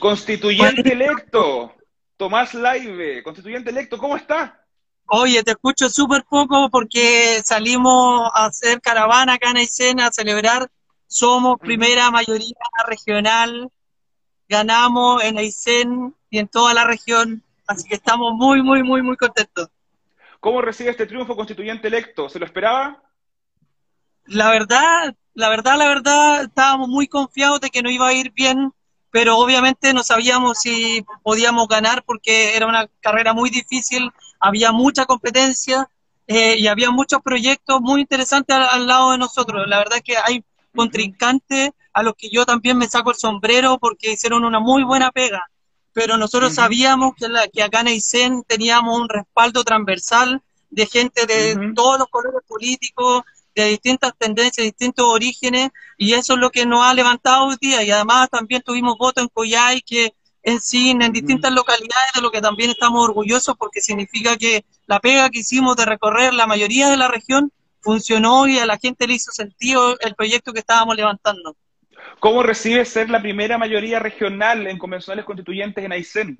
Constituyente 0.00 0.92
electo, 0.92 1.74
Tomás 2.16 2.54
Laive, 2.54 3.22
constituyente 3.22 3.68
electo, 3.68 3.98
¿cómo 3.98 4.16
está? 4.16 4.64
Oye, 5.06 5.42
te 5.42 5.50
escucho 5.50 5.90
súper 5.90 6.24
poco 6.24 6.70
porque 6.70 7.42
salimos 7.44 8.30
a 8.34 8.46
hacer 8.46 8.80
caravana 8.80 9.34
acá 9.34 9.50
en 9.50 9.58
Aysén 9.58 10.00
a 10.00 10.10
celebrar. 10.10 10.70
Somos 11.06 11.58
primera 11.60 12.10
mayoría 12.10 12.56
regional 12.86 13.70
ganamos 14.48 15.22
en 15.24 15.38
Aysén 15.38 16.14
y 16.30 16.38
en 16.38 16.48
toda 16.48 16.74
la 16.74 16.84
región, 16.84 17.42
así 17.66 17.88
que 17.88 17.94
estamos 17.94 18.34
muy, 18.34 18.62
muy, 18.62 18.82
muy, 18.82 19.02
muy 19.02 19.16
contentos. 19.16 19.68
¿Cómo 20.40 20.62
recibe 20.62 20.90
este 20.90 21.06
triunfo 21.06 21.36
constituyente 21.36 21.88
electo? 21.88 22.28
¿Se 22.28 22.38
lo 22.38 22.46
esperaba? 22.46 23.02
La 24.26 24.50
verdad, 24.50 25.14
la 25.34 25.48
verdad, 25.48 25.76
la 25.76 25.88
verdad, 25.88 26.42
estábamos 26.44 26.88
muy 26.88 27.08
confiados 27.08 27.60
de 27.60 27.70
que 27.70 27.82
no 27.82 27.90
iba 27.90 28.08
a 28.08 28.12
ir 28.12 28.32
bien, 28.32 28.72
pero 29.10 29.38
obviamente 29.38 29.92
no 29.92 30.02
sabíamos 30.02 30.58
si 30.60 31.04
podíamos 31.22 31.66
ganar 31.66 32.02
porque 32.04 32.56
era 32.56 32.66
una 32.66 32.88
carrera 33.00 33.32
muy 33.32 33.50
difícil, 33.50 34.10
había 34.38 34.70
mucha 34.72 35.06
competencia 35.06 35.88
eh, 36.26 36.56
y 36.58 36.66
había 36.66 36.90
muchos 36.90 37.20
proyectos 37.22 37.80
muy 37.80 38.02
interesantes 38.02 38.54
al, 38.54 38.86
lado 38.86 39.12
de 39.12 39.18
nosotros. 39.18 39.66
La 39.66 39.78
verdad 39.78 39.98
es 39.98 40.04
que 40.04 40.16
hay 40.16 40.44
contrincantes 40.74 41.70
a 41.98 42.02
los 42.04 42.14
que 42.16 42.30
yo 42.30 42.46
también 42.46 42.78
me 42.78 42.88
saco 42.88 43.10
el 43.10 43.16
sombrero 43.16 43.76
porque 43.80 44.12
hicieron 44.12 44.44
una 44.44 44.60
muy 44.60 44.84
buena 44.84 45.10
pega. 45.10 45.50
Pero 45.92 46.16
nosotros 46.16 46.54
sabíamos 46.54 47.14
que, 47.16 47.28
la, 47.28 47.48
que 47.48 47.60
acá 47.60 47.80
en 47.80 47.88
Aysén 47.88 48.44
teníamos 48.46 49.00
un 49.00 49.08
respaldo 49.08 49.64
transversal 49.64 50.40
de 50.70 50.86
gente 50.86 51.26
de 51.26 51.72
todos 51.74 51.98
los 51.98 52.06
colores 52.06 52.40
políticos, 52.46 53.22
de 53.52 53.64
distintas 53.70 54.12
tendencias, 54.16 54.64
distintos 54.64 55.06
orígenes, 55.06 55.70
y 55.96 56.12
eso 56.12 56.34
es 56.34 56.38
lo 56.38 56.50
que 56.50 56.66
nos 56.66 56.84
ha 56.84 56.94
levantado 56.94 57.46
hoy 57.46 57.56
día. 57.60 57.82
Y 57.82 57.90
además 57.90 58.28
también 58.30 58.62
tuvimos 58.62 58.96
votos 58.96 59.24
en 59.24 59.28
Coyay, 59.28 59.82
que 59.82 60.14
en 60.44 60.60
sí, 60.60 60.90
en 60.90 61.12
distintas 61.12 61.52
localidades, 61.52 62.12
de 62.14 62.20
lo 62.20 62.30
que 62.30 62.40
también 62.40 62.70
estamos 62.70 63.02
orgullosos, 63.08 63.56
porque 63.58 63.80
significa 63.80 64.36
que 64.36 64.64
la 64.86 65.00
pega 65.00 65.30
que 65.30 65.40
hicimos 65.40 65.74
de 65.74 65.84
recorrer 65.84 66.32
la 66.32 66.46
mayoría 66.46 66.90
de 66.90 66.96
la 66.96 67.08
región 67.08 67.52
funcionó 67.80 68.46
y 68.46 68.58
a 68.58 68.66
la 68.66 68.78
gente 68.78 69.08
le 69.08 69.14
hizo 69.14 69.32
sentido 69.32 69.98
el 69.98 70.14
proyecto 70.14 70.52
que 70.52 70.60
estábamos 70.60 70.94
levantando. 70.94 71.56
¿Cómo 72.20 72.42
recibe 72.42 72.84
ser 72.84 73.10
la 73.10 73.20
primera 73.20 73.58
mayoría 73.58 73.98
regional 73.98 74.66
en 74.66 74.78
convencionales 74.78 75.24
constituyentes 75.24 75.84
en 75.84 75.92
Aysén? 75.92 76.38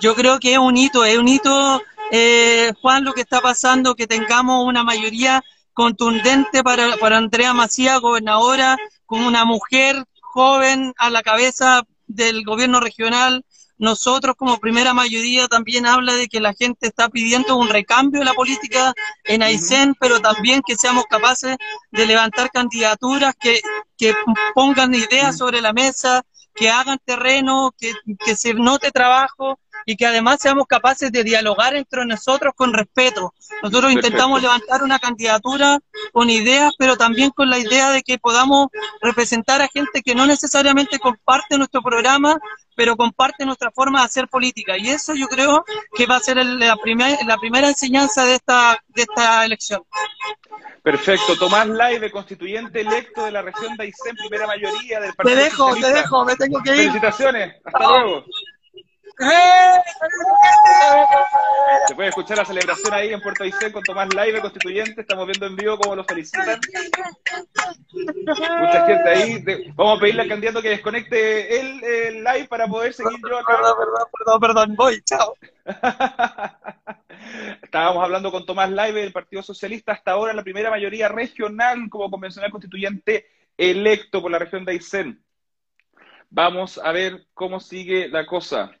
Yo 0.00 0.14
creo 0.14 0.38
que 0.38 0.52
es 0.52 0.58
un 0.58 0.76
hito, 0.76 1.04
es 1.04 1.18
un 1.18 1.28
hito, 1.28 1.82
eh, 2.10 2.72
Juan, 2.80 3.04
lo 3.04 3.12
que 3.12 3.22
está 3.22 3.40
pasando, 3.40 3.94
que 3.94 4.06
tengamos 4.06 4.64
una 4.64 4.84
mayoría 4.84 5.42
contundente 5.72 6.62
para, 6.62 6.96
para 6.96 7.18
Andrea 7.18 7.54
Macía, 7.54 7.98
gobernadora, 7.98 8.76
con 9.06 9.22
una 9.22 9.44
mujer 9.44 10.04
joven 10.20 10.92
a 10.98 11.10
la 11.10 11.22
cabeza 11.22 11.82
del 12.06 12.44
gobierno 12.44 12.80
regional, 12.80 13.44
nosotros 13.78 14.34
como 14.36 14.58
primera 14.58 14.92
mayoría 14.92 15.46
también 15.46 15.86
habla 15.86 16.14
de 16.14 16.26
que 16.26 16.40
la 16.40 16.52
gente 16.52 16.88
está 16.88 17.08
pidiendo 17.08 17.56
un 17.56 17.68
recambio 17.68 18.20
de 18.20 18.26
la 18.26 18.34
política 18.34 18.92
en 19.24 19.42
Aysén, 19.42 19.94
pero 20.00 20.20
también 20.20 20.62
que 20.66 20.76
seamos 20.76 21.04
capaces 21.06 21.56
de 21.92 22.06
levantar 22.06 22.50
candidaturas 22.50 23.34
que, 23.38 23.60
que 23.98 24.14
pongan 24.54 24.94
ideas 24.94 25.36
sobre 25.36 25.60
la 25.60 25.72
mesa, 25.72 26.22
que 26.54 26.70
hagan 26.70 26.98
terreno, 27.04 27.74
que, 27.76 27.92
que 28.24 28.36
se 28.36 28.54
note 28.54 28.90
trabajo 28.90 29.58
y 29.88 29.96
que 29.96 30.04
además 30.04 30.36
seamos 30.38 30.66
capaces 30.66 31.10
de 31.10 31.24
dialogar 31.24 31.74
entre 31.74 32.04
nosotros 32.04 32.52
con 32.54 32.74
respeto. 32.74 33.32
Nosotros 33.62 33.90
intentamos 33.90 34.42
levantar 34.42 34.82
una 34.82 34.98
candidatura 34.98 35.78
con 36.12 36.28
ideas, 36.28 36.74
pero 36.78 36.98
también 36.98 37.30
con 37.30 37.48
la 37.48 37.58
idea 37.58 37.90
de 37.90 38.02
que 38.02 38.18
podamos 38.18 38.68
representar 39.00 39.62
a 39.62 39.68
gente 39.68 40.02
que 40.02 40.14
no 40.14 40.26
necesariamente 40.26 40.98
comparte 40.98 41.56
nuestro 41.56 41.80
programa, 41.80 42.38
pero 42.76 42.98
comparte 42.98 43.46
nuestra 43.46 43.70
forma 43.70 44.00
de 44.00 44.04
hacer 44.04 44.28
política. 44.28 44.76
Y 44.76 44.90
eso 44.90 45.14
yo 45.14 45.26
creo 45.26 45.64
que 45.96 46.04
va 46.04 46.16
a 46.16 46.20
ser 46.20 46.36
la, 46.36 46.76
la 47.26 47.36
primera 47.38 47.68
enseñanza 47.68 48.26
de 48.26 48.34
esta, 48.34 48.78
de 48.88 49.02
esta 49.02 49.46
elección. 49.46 49.80
Perfecto. 50.82 51.34
Tomás 51.38 51.66
Laive, 51.66 52.10
constituyente 52.10 52.82
electo 52.82 53.24
de 53.24 53.32
la 53.32 53.40
región 53.40 53.74
de 53.78 53.84
Aysén, 53.84 54.16
primera 54.16 54.46
mayoría 54.46 55.00
del 55.00 55.14
Partido 55.14 55.34
Te 55.34 55.44
dejo, 55.44 55.74
te 55.76 55.92
dejo, 55.94 56.24
me 56.26 56.36
tengo 56.36 56.62
que 56.62 56.70
ir. 56.72 56.76
Felicitaciones. 56.76 57.56
Hasta 57.64 57.88
luego. 57.88 58.24
Se 61.88 61.94
puede 61.94 62.08
escuchar 62.10 62.38
la 62.38 62.44
celebración 62.44 62.94
ahí 62.94 63.12
en 63.12 63.20
Puerto 63.20 63.42
Aysén 63.42 63.72
con 63.72 63.82
Tomás 63.82 64.14
Laive, 64.14 64.40
constituyente. 64.40 65.00
Estamos 65.00 65.26
viendo 65.26 65.46
en 65.46 65.56
vivo 65.56 65.76
cómo 65.76 65.96
lo 65.96 66.04
felicitan. 66.04 66.60
Mucha 67.92 68.86
gente 68.86 69.10
ahí. 69.10 69.44
Vamos 69.74 69.98
a 69.98 70.00
pedirle 70.00 70.22
al 70.22 70.28
candidato 70.28 70.62
que 70.62 70.68
desconecte 70.68 71.60
el, 71.60 72.22
live 72.22 72.46
para 72.48 72.68
poder 72.68 72.92
seguir 72.94 73.18
yo 73.28 73.38
acá. 73.38 73.56
Perdón, 73.56 73.76
perdón, 73.78 74.06
perdón, 74.12 74.40
perdón. 74.40 74.76
Voy, 74.76 75.02
chao. 75.02 75.34
Estábamos 77.62 78.04
hablando 78.04 78.30
con 78.30 78.46
Tomás 78.46 78.70
Laive 78.70 79.00
del 79.00 79.12
Partido 79.12 79.42
Socialista, 79.42 79.92
hasta 79.92 80.12
ahora 80.12 80.32
la 80.32 80.44
primera 80.44 80.70
mayoría 80.70 81.08
regional 81.08 81.90
como 81.90 82.08
convencional 82.08 82.52
constituyente 82.52 83.26
electo 83.56 84.22
por 84.22 84.30
la 84.30 84.38
región 84.38 84.64
de 84.64 84.72
Aysén. 84.72 85.24
Vamos 86.30 86.78
a 86.78 86.92
ver 86.92 87.26
cómo 87.34 87.58
sigue 87.58 88.08
la 88.08 88.24
cosa. 88.24 88.77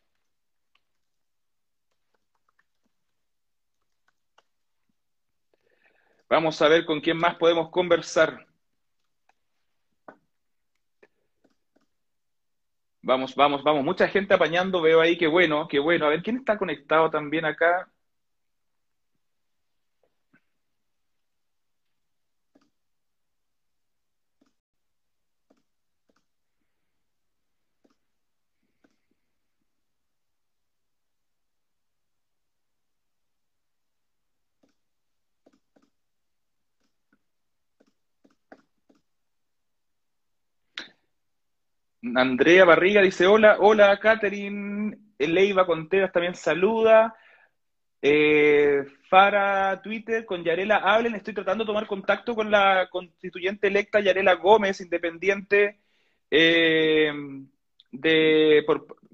Vamos 6.30 6.62
a 6.62 6.68
ver 6.68 6.86
con 6.86 7.00
quién 7.00 7.18
más 7.18 7.34
podemos 7.36 7.70
conversar. 7.70 8.46
Vamos, 13.02 13.34
vamos, 13.34 13.62
vamos. 13.64 13.84
Mucha 13.84 14.06
gente 14.08 14.34
apañando, 14.34 14.80
veo 14.82 15.00
ahí, 15.00 15.16
qué 15.18 15.26
bueno, 15.26 15.66
qué 15.68 15.78
bueno. 15.78 16.06
A 16.06 16.10
ver, 16.10 16.22
¿quién 16.22 16.36
está 16.36 16.58
conectado 16.58 17.10
también 17.10 17.44
acá? 17.44 17.90
Andrea 42.14 42.64
Barriga 42.64 43.02
dice 43.02 43.26
hola, 43.26 43.56
hola 43.60 43.98
Catherine, 43.98 44.96
Leiva 45.18 45.66
Contreras 45.66 46.12
también 46.12 46.34
saluda. 46.34 47.14
Eh, 48.00 48.84
Fara 49.08 49.80
Twitter 49.82 50.24
con 50.24 50.44
Yarela 50.44 50.76
hablen. 50.76 51.14
Estoy 51.14 51.34
tratando 51.34 51.64
de 51.64 51.68
tomar 51.68 51.86
contacto 51.86 52.34
con 52.34 52.50
la 52.50 52.88
constituyente 52.90 53.66
electa 53.66 54.00
Yarela 54.00 54.34
Gómez, 54.34 54.80
independiente 54.80 55.78
eh, 56.30 57.12
de 57.90 58.64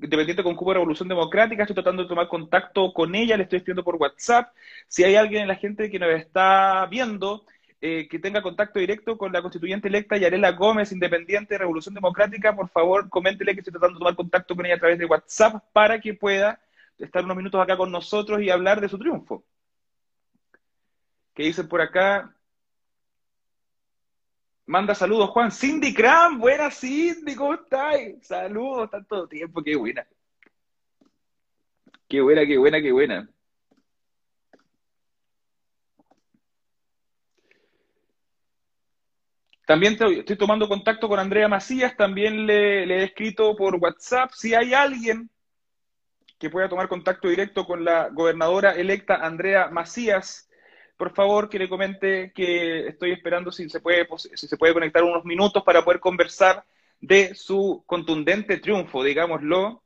independiente 0.03 0.43
con 0.43 0.57
Cuba 0.57 0.75
Revolución 0.75 1.09
Democrática. 1.09 1.63
Estoy 1.63 1.75
tratando 1.75 2.03
de 2.03 2.09
tomar 2.09 2.29
contacto 2.29 2.93
con 2.93 3.15
ella. 3.15 3.37
Le 3.37 3.45
estoy 3.45 3.59
escribiendo 3.59 3.85
por 3.85 3.97
WhatsApp. 3.97 4.53
Si 4.89 5.05
hay 5.05 5.17
alguien 5.17 5.43
en 5.43 5.49
la 5.49 5.57
gente 5.57 5.91
que 5.91 5.99
nos 5.99 6.11
está 6.11 6.87
viendo 6.91 7.47
eh, 7.87 8.09
que 8.09 8.19
tenga 8.19 8.41
contacto 8.41 8.79
directo 8.79 9.19
con 9.19 9.31
la 9.31 9.43
constituyente 9.43 9.89
electa 9.89 10.17
Yarela 10.17 10.53
Gómez, 10.53 10.91
independiente 10.91 11.53
de 11.53 11.59
Revolución 11.59 11.95
Democrática, 11.95 12.57
por 12.57 12.71
favor, 12.71 13.11
coméntele 13.11 13.53
que 13.53 13.61
estoy 13.61 13.73
tratando 13.73 13.97
de 13.97 13.99
tomar 13.99 14.17
contacto 14.17 14.57
con 14.57 14.65
ella 14.65 14.77
a 14.77 14.79
través 14.79 14.99
de 14.99 15.05
WhatsApp 15.05 15.63
para 15.71 16.01
que 16.01 16.15
pueda 16.15 16.59
estar 16.97 17.23
unos 17.23 17.37
minutos 17.37 17.61
acá 17.61 17.77
con 17.77 17.93
nosotros 17.93 18.41
y 18.41 18.49
hablar 18.49 18.81
de 18.81 18.89
su 18.89 18.99
triunfo. 18.99 19.45
¿Qué 21.35 21.43
dicen 21.43 21.69
por 21.69 21.83
acá? 21.83 22.35
Manda 24.65 24.95
saludos, 24.95 25.29
Juan. 25.29 25.51
Cindy 25.51 25.93
Cram, 25.93 26.39
buena 26.39 26.71
Cindy, 26.71 27.35
¿cómo 27.35 27.53
estás? 27.53 28.01
Saludos, 28.23 28.91
tanto 28.91 29.29
tiempo, 29.29 29.63
qué 29.63 29.77
buena. 29.77 30.07
Qué 32.09 32.23
buena, 32.23 32.47
qué 32.47 32.57
buena, 32.57 32.81
qué 32.81 32.93
buena. 32.93 33.29
También 39.67 39.97
estoy 40.01 40.37
tomando 40.37 40.69
contacto 40.69 41.09
con 41.09 41.19
Andrea 41.19 41.49
Macías, 41.49 41.97
también 41.97 42.47
le, 42.47 42.85
le, 42.87 42.99
he 43.01 43.05
escrito 43.05 43.57
por 43.57 43.77
WhatsApp. 43.77 44.31
Si 44.35 44.55
hay 44.55 44.75
alguien 44.75 45.31
que 46.39 46.51
pueda 46.51 46.69
tomar 46.69 46.89
contacto 46.89 47.29
directo 47.29 47.65
con 47.65 47.85
la 47.85 48.11
gobernadora 48.11 48.73
electa 48.73 49.17
Andrea 49.17 49.69
Macías, 49.69 50.51
por 50.97 51.15
favor 51.15 51.49
que 51.49 51.59
le 51.59 51.69
comente 51.69 52.33
que 52.35 52.89
estoy 52.89 53.13
esperando 53.13 53.51
si 53.51 53.69
se 53.69 53.81
puede, 53.81 54.07
si 54.19 54.47
se 54.47 54.57
puede 54.57 54.75
conectar 54.75 55.03
unos 55.03 55.25
minutos 55.25 55.63
para 55.65 55.83
poder 55.83 56.01
conversar 56.01 56.65
de 57.01 57.35
su 57.35 57.83
contundente 57.87 58.59
triunfo, 58.59 59.03
digámoslo, 59.03 59.83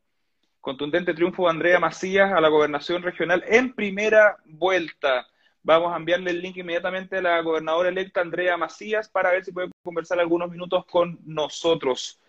contundente 0.61 1.14
triunfo 1.14 1.45
de 1.45 1.51
Andrea 1.51 1.79
Macías 1.79 2.33
a 2.33 2.41
la 2.41 2.49
gobernación 2.49 3.03
regional 3.03 3.45
en 3.47 3.75
primera 3.75 4.37
vuelta. 4.45 5.27
Vamos 5.62 5.92
a 5.92 5.97
enviarle 5.97 6.31
el 6.31 6.40
link 6.40 6.57
inmediatamente 6.57 7.18
a 7.18 7.23
la 7.23 7.40
gobernadora 7.42 7.88
electa 7.88 8.21
Andrea 8.21 8.57
Macías 8.57 9.09
para 9.09 9.31
ver 9.33 9.44
si 9.44 9.53
puede 9.53 9.71
conversar 9.83 10.18
algunos 10.21 10.51
minutos 10.51 10.85
con 10.87 11.18
nosotros. 11.25 12.21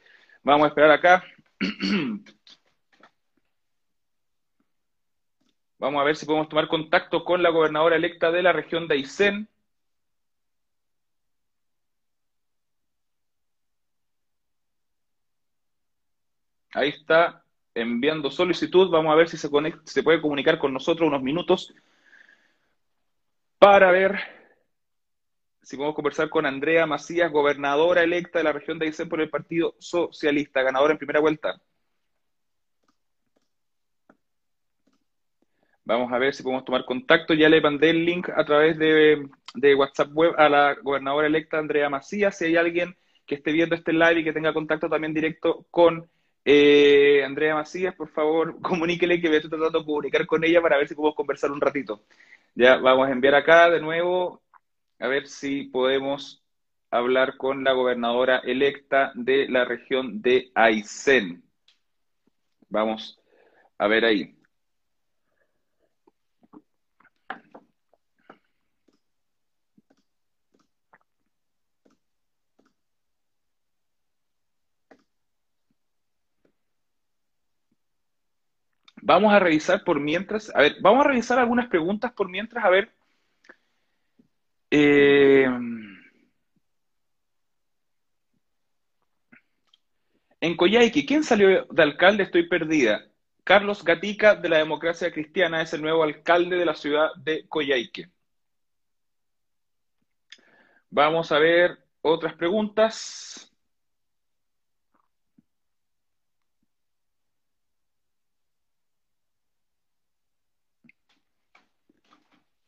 Vamos 0.43 0.65
a 0.65 0.69
esperar 0.69 0.91
acá. 0.91 1.23
Vamos 5.79 6.01
a 6.01 6.03
ver 6.03 6.15
si 6.15 6.25
podemos 6.25 6.49
tomar 6.49 6.67
contacto 6.67 7.23
con 7.23 7.41
la 7.41 7.49
gobernadora 7.49 7.95
electa 7.95 8.31
de 8.31 8.43
la 8.43 8.51
región 8.51 8.87
de 8.87 8.95
Aysén. 8.95 9.47
Ahí 16.73 16.89
está 16.89 17.43
enviando 17.73 18.29
solicitud. 18.31 18.89
Vamos 18.89 19.11
a 19.11 19.15
ver 19.15 19.29
si 19.29 19.37
se, 19.37 19.49
se 19.85 20.03
puede 20.03 20.21
comunicar 20.21 20.59
con 20.59 20.73
nosotros 20.73 21.07
unos 21.07 21.21
minutos 21.21 21.73
para 23.71 23.91
ver 23.91 24.17
si 25.61 25.77
podemos 25.77 25.93
conversar 25.93 26.27
con 26.27 26.47
Andrea 26.47 26.87
Macías, 26.87 27.31
gobernadora 27.31 28.01
electa 28.01 28.39
de 28.39 28.45
la 28.45 28.51
región 28.51 28.79
de 28.79 28.87
Aysén 28.87 29.07
por 29.07 29.21
el 29.21 29.29
Partido 29.29 29.75
Socialista, 29.77 30.63
ganadora 30.63 30.93
en 30.93 30.97
primera 30.97 31.19
vuelta. 31.19 31.61
Vamos 35.83 36.11
a 36.11 36.17
ver 36.17 36.33
si 36.33 36.41
podemos 36.41 36.65
tomar 36.65 36.83
contacto. 36.83 37.35
Ya 37.35 37.47
le 37.47 37.61
mandé 37.61 37.91
el 37.91 38.05
link 38.05 38.29
a 38.29 38.43
través 38.43 38.75
de, 38.79 39.29
WhatsApp 39.75 40.09
web 40.13 40.33
a 40.39 40.49
la 40.49 40.73
gobernadora 40.81 41.27
electa 41.27 41.59
Andrea 41.59 41.91
Macías. 41.91 42.39
Si 42.39 42.45
hay 42.45 42.55
alguien 42.55 42.97
que 43.27 43.35
esté 43.35 43.51
viendo 43.51 43.75
este 43.75 43.93
live 43.93 44.21
y 44.21 44.23
que 44.23 44.33
tenga 44.33 44.51
contacto 44.51 44.89
también 44.89 45.13
directo 45.13 45.67
con 45.69 46.09
eh, 46.45 47.23
Andrea 47.25 47.55
Macías, 47.55 47.95
por 47.95 48.09
favor, 48.09 48.59
comuníquele 48.61 49.21
que 49.21 49.29
me 49.29 49.37
estoy 49.37 49.49
tratando 49.51 49.79
de 49.79 49.85
comunicar 49.85 50.25
con 50.25 50.43
ella 50.43 50.61
para 50.61 50.77
ver 50.77 50.87
si 50.87 50.95
podemos 50.95 51.15
conversar 51.15 51.51
un 51.51 51.61
ratito. 51.61 52.03
Ya 52.55 52.77
vamos 52.77 53.07
a 53.07 53.11
enviar 53.11 53.35
acá 53.35 53.69
de 53.69 53.79
nuevo 53.81 54.41
a 54.99 55.07
ver 55.07 55.27
si 55.27 55.65
podemos 55.65 56.43
hablar 56.91 57.37
con 57.37 57.63
la 57.63 57.73
gobernadora 57.73 58.39
electa 58.39 59.11
de 59.15 59.47
la 59.47 59.65
región 59.65 60.21
de 60.21 60.51
Aysén. 60.55 61.43
Vamos 62.69 63.19
a 63.77 63.87
ver 63.87 64.05
ahí. 64.05 64.38
Vamos 79.01 79.33
a 79.33 79.39
revisar 79.39 79.83
por 79.83 79.99
mientras, 79.99 80.53
a 80.55 80.61
ver, 80.61 80.77
vamos 80.81 81.05
a 81.05 81.09
revisar 81.09 81.39
algunas 81.39 81.67
preguntas 81.67 82.11
por 82.13 82.29
mientras, 82.29 82.63
a 82.63 82.69
ver. 82.69 82.91
Eh, 84.71 85.45
en 90.41 90.55
Coyhaique, 90.55 91.05
¿quién 91.05 91.23
salió 91.23 91.65
de 91.65 91.83
alcalde? 91.83 92.23
Estoy 92.23 92.47
perdida. 92.47 93.05
Carlos 93.43 93.83
Gatica, 93.83 94.35
de 94.35 94.49
la 94.49 94.57
Democracia 94.57 95.11
Cristiana, 95.11 95.61
es 95.61 95.73
el 95.73 95.81
nuevo 95.81 96.03
alcalde 96.03 96.55
de 96.57 96.65
la 96.65 96.75
ciudad 96.75 97.09
de 97.15 97.47
Coyhaique. 97.47 98.09
Vamos 100.91 101.31
a 101.31 101.39
ver 101.39 101.77
otras 102.01 102.33
preguntas. 102.35 103.48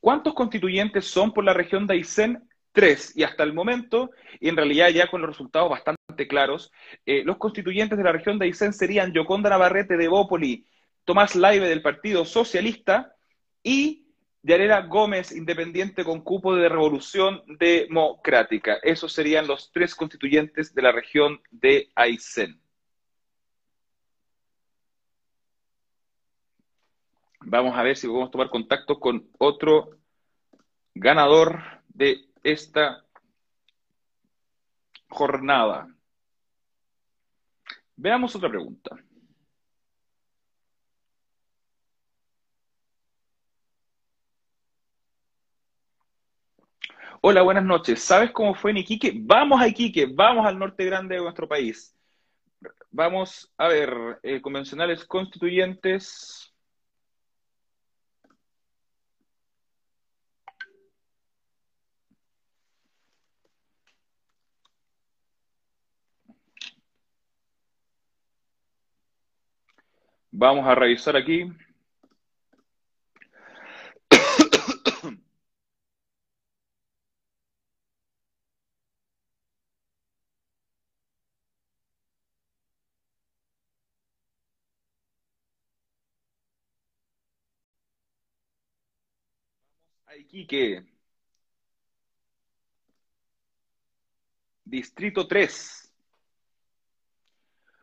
¿Cuántos 0.01 0.33
constituyentes 0.33 1.05
son 1.05 1.31
por 1.31 1.45
la 1.45 1.53
región 1.53 1.85
de 1.85 1.93
Aysén? 1.93 2.49
Tres. 2.73 3.13
Y 3.15 3.23
hasta 3.23 3.43
el 3.43 3.53
momento, 3.53 4.11
y 4.39 4.49
en 4.49 4.57
realidad 4.57 4.89
ya 4.89 5.07
con 5.07 5.21
los 5.21 5.29
resultados 5.29 5.69
bastante 5.69 6.27
claros, 6.27 6.71
eh, 7.05 7.23
los 7.23 7.37
constituyentes 7.37 7.97
de 7.97 8.03
la 8.03 8.11
región 8.11 8.39
de 8.39 8.45
Aysén 8.45 8.73
serían 8.73 9.13
Yoconda 9.13 9.49
Navarrete 9.49 9.97
de 9.97 10.07
Bópoli, 10.07 10.65
Tomás 11.05 11.35
Laibe 11.35 11.69
del 11.69 11.81
Partido 11.81 12.25
Socialista 12.25 13.15
y 13.63 14.07
Yarela 14.41 14.81
Gómez, 14.81 15.31
independiente 15.33 16.03
con 16.03 16.21
cupo 16.21 16.55
de 16.55 16.69
Revolución 16.69 17.43
Democrática. 17.59 18.79
Esos 18.81 19.13
serían 19.13 19.45
los 19.45 19.71
tres 19.71 19.93
constituyentes 19.93 20.73
de 20.73 20.81
la 20.81 20.91
región 20.91 21.41
de 21.51 21.89
Aysén. 21.93 22.60
Vamos 27.43 27.75
a 27.75 27.83
ver 27.83 27.97
si 27.97 28.07
podemos 28.07 28.31
tomar 28.31 28.49
contacto 28.49 28.99
con 28.99 29.27
otro 29.39 29.97
ganador 30.93 31.59
de 31.89 32.25
esta 32.43 33.03
jornada. 35.09 35.87
Veamos 37.95 38.35
otra 38.35 38.49
pregunta. 38.49 38.95
Hola, 47.23 47.41
buenas 47.43 47.63
noches. 47.63 48.01
¿Sabes 48.01 48.31
cómo 48.31 48.55
fue 48.55 48.71
en 48.71 48.77
Iquique? 48.77 49.13
Vamos 49.15 49.61
a 49.61 49.67
Iquique, 49.67 50.07
vamos 50.11 50.45
al 50.45 50.57
norte 50.57 50.85
grande 50.85 51.15
de 51.15 51.21
nuestro 51.21 51.47
país. 51.47 51.95
Vamos 52.89 53.51
a 53.57 53.67
ver, 53.67 54.19
eh, 54.23 54.41
convencionales 54.41 55.05
constituyentes. 55.05 56.50
Vamos 70.31 70.65
a 70.67 70.75
revisar 70.75 71.15
aquí. 71.15 71.45
Iquique. 90.21 90.83
Distrito 94.65 95.27
3. 95.27 95.80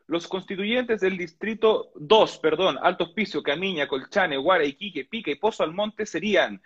Los 0.09 0.27
constituyentes 0.27 0.99
del 1.01 1.17
distrito 1.19 1.91
2, 1.93 2.39
perdón, 2.39 2.79
Alto 2.81 3.03
Hospicio, 3.03 3.43
Camiña, 3.43 3.87
Colchane, 3.87 4.37
Guara, 4.37 4.65
Iquique, 4.65 5.05
Pica 5.05 5.29
y 5.29 5.35
Pozo 5.35 5.61
Almonte 5.61 6.07
serían, 6.07 6.63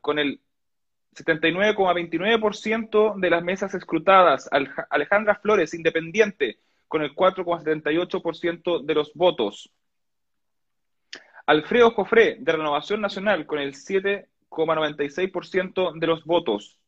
con 0.00 0.18
el 0.18 0.40
79,29% 1.14 3.20
de 3.20 3.30
las 3.30 3.44
mesas 3.44 3.74
escrutadas, 3.74 4.48
Alejandra 4.88 5.34
Flores, 5.34 5.74
independiente, 5.74 6.58
con 6.88 7.02
el 7.02 7.14
4,78% 7.14 8.82
de 8.82 8.94
los 8.94 9.12
votos. 9.12 9.70
Alfredo 11.44 11.90
Jofré, 11.90 12.38
de 12.40 12.52
Renovación 12.52 13.02
Nacional, 13.02 13.44
con 13.44 13.58
el 13.58 13.74
7,96% 13.74 15.98
de 15.98 16.06
los 16.06 16.24
votos. 16.24 16.78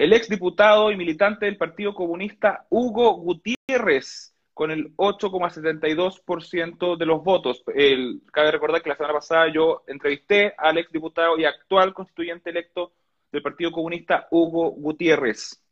El 0.00 0.14
exdiputado 0.14 0.90
y 0.90 0.96
militante 0.96 1.44
del 1.44 1.58
Partido 1.58 1.94
Comunista 1.94 2.66
Hugo 2.70 3.18
Gutiérrez, 3.18 4.34
con 4.54 4.70
el 4.70 4.96
8,72% 4.96 6.96
de 6.96 7.04
los 7.04 7.22
votos. 7.22 7.62
Cabe 8.32 8.50
recordar 8.50 8.80
que 8.80 8.88
la 8.88 8.96
semana 8.96 9.12
pasada 9.12 9.52
yo 9.52 9.82
entrevisté 9.86 10.54
al 10.56 10.78
exdiputado 10.78 11.38
y 11.38 11.44
actual 11.44 11.92
constituyente 11.92 12.48
electo 12.48 12.94
del 13.30 13.42
Partido 13.42 13.72
Comunista 13.72 14.26
Hugo 14.30 14.70
Gutiérrez. 14.70 15.62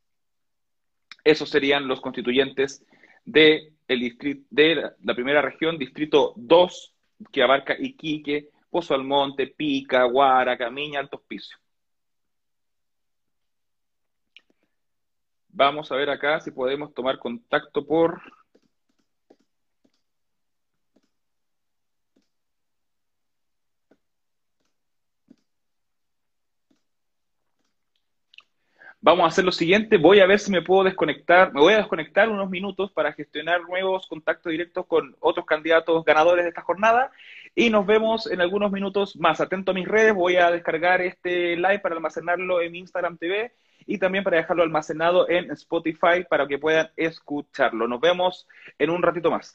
Esos 1.24 1.48
serían 1.48 1.88
los 1.88 2.02
constituyentes 2.02 2.84
de, 3.24 3.72
el 3.88 4.00
distrito, 4.00 4.46
de 4.50 4.90
la 5.04 5.14
primera 5.14 5.40
región, 5.40 5.78
distrito 5.78 6.34
2, 6.36 6.94
que 7.32 7.42
abarca 7.42 7.74
Iquique, 7.78 8.50
Pozo 8.68 8.92
Almonte, 8.92 9.46
Pica, 9.46 10.04
Guara, 10.04 10.58
Camiña, 10.58 11.00
Alto 11.00 11.16
Hospicio. 11.16 11.56
Vamos 15.58 15.90
a 15.90 15.96
ver 15.96 16.08
acá 16.08 16.40
si 16.40 16.52
podemos 16.52 16.94
tomar 16.94 17.18
contacto 17.18 17.84
por 17.84 18.20
Vamos 29.00 29.24
a 29.24 29.28
hacer 29.28 29.44
lo 29.44 29.50
siguiente, 29.50 29.96
voy 29.96 30.20
a 30.20 30.26
ver 30.26 30.38
si 30.38 30.52
me 30.52 30.62
puedo 30.62 30.84
desconectar, 30.84 31.52
me 31.52 31.60
voy 31.60 31.72
a 31.72 31.78
desconectar 31.78 32.28
unos 32.28 32.48
minutos 32.50 32.92
para 32.92 33.12
gestionar 33.12 33.62
nuevos 33.62 34.06
contactos 34.06 34.52
directos 34.52 34.86
con 34.86 35.16
otros 35.18 35.44
candidatos 35.44 36.04
ganadores 36.04 36.44
de 36.44 36.50
esta 36.50 36.62
jornada 36.62 37.10
y 37.56 37.70
nos 37.70 37.84
vemos 37.84 38.30
en 38.30 38.40
algunos 38.40 38.70
minutos 38.70 39.16
más. 39.16 39.40
Atento 39.40 39.72
a 39.72 39.74
mis 39.74 39.88
redes, 39.88 40.14
voy 40.14 40.36
a 40.36 40.52
descargar 40.52 41.00
este 41.00 41.56
live 41.56 41.80
para 41.80 41.96
almacenarlo 41.96 42.60
en 42.60 42.76
Instagram 42.76 43.18
TV 43.18 43.52
y 43.88 43.98
también 43.98 44.22
para 44.22 44.36
dejarlo 44.36 44.62
almacenado 44.62 45.28
en 45.30 45.50
Spotify 45.52 46.22
para 46.28 46.46
que 46.46 46.58
puedan 46.58 46.90
escucharlo. 46.94 47.88
Nos 47.88 48.00
vemos 48.00 48.46
en 48.78 48.90
un 48.90 49.02
ratito 49.02 49.30
más. 49.30 49.54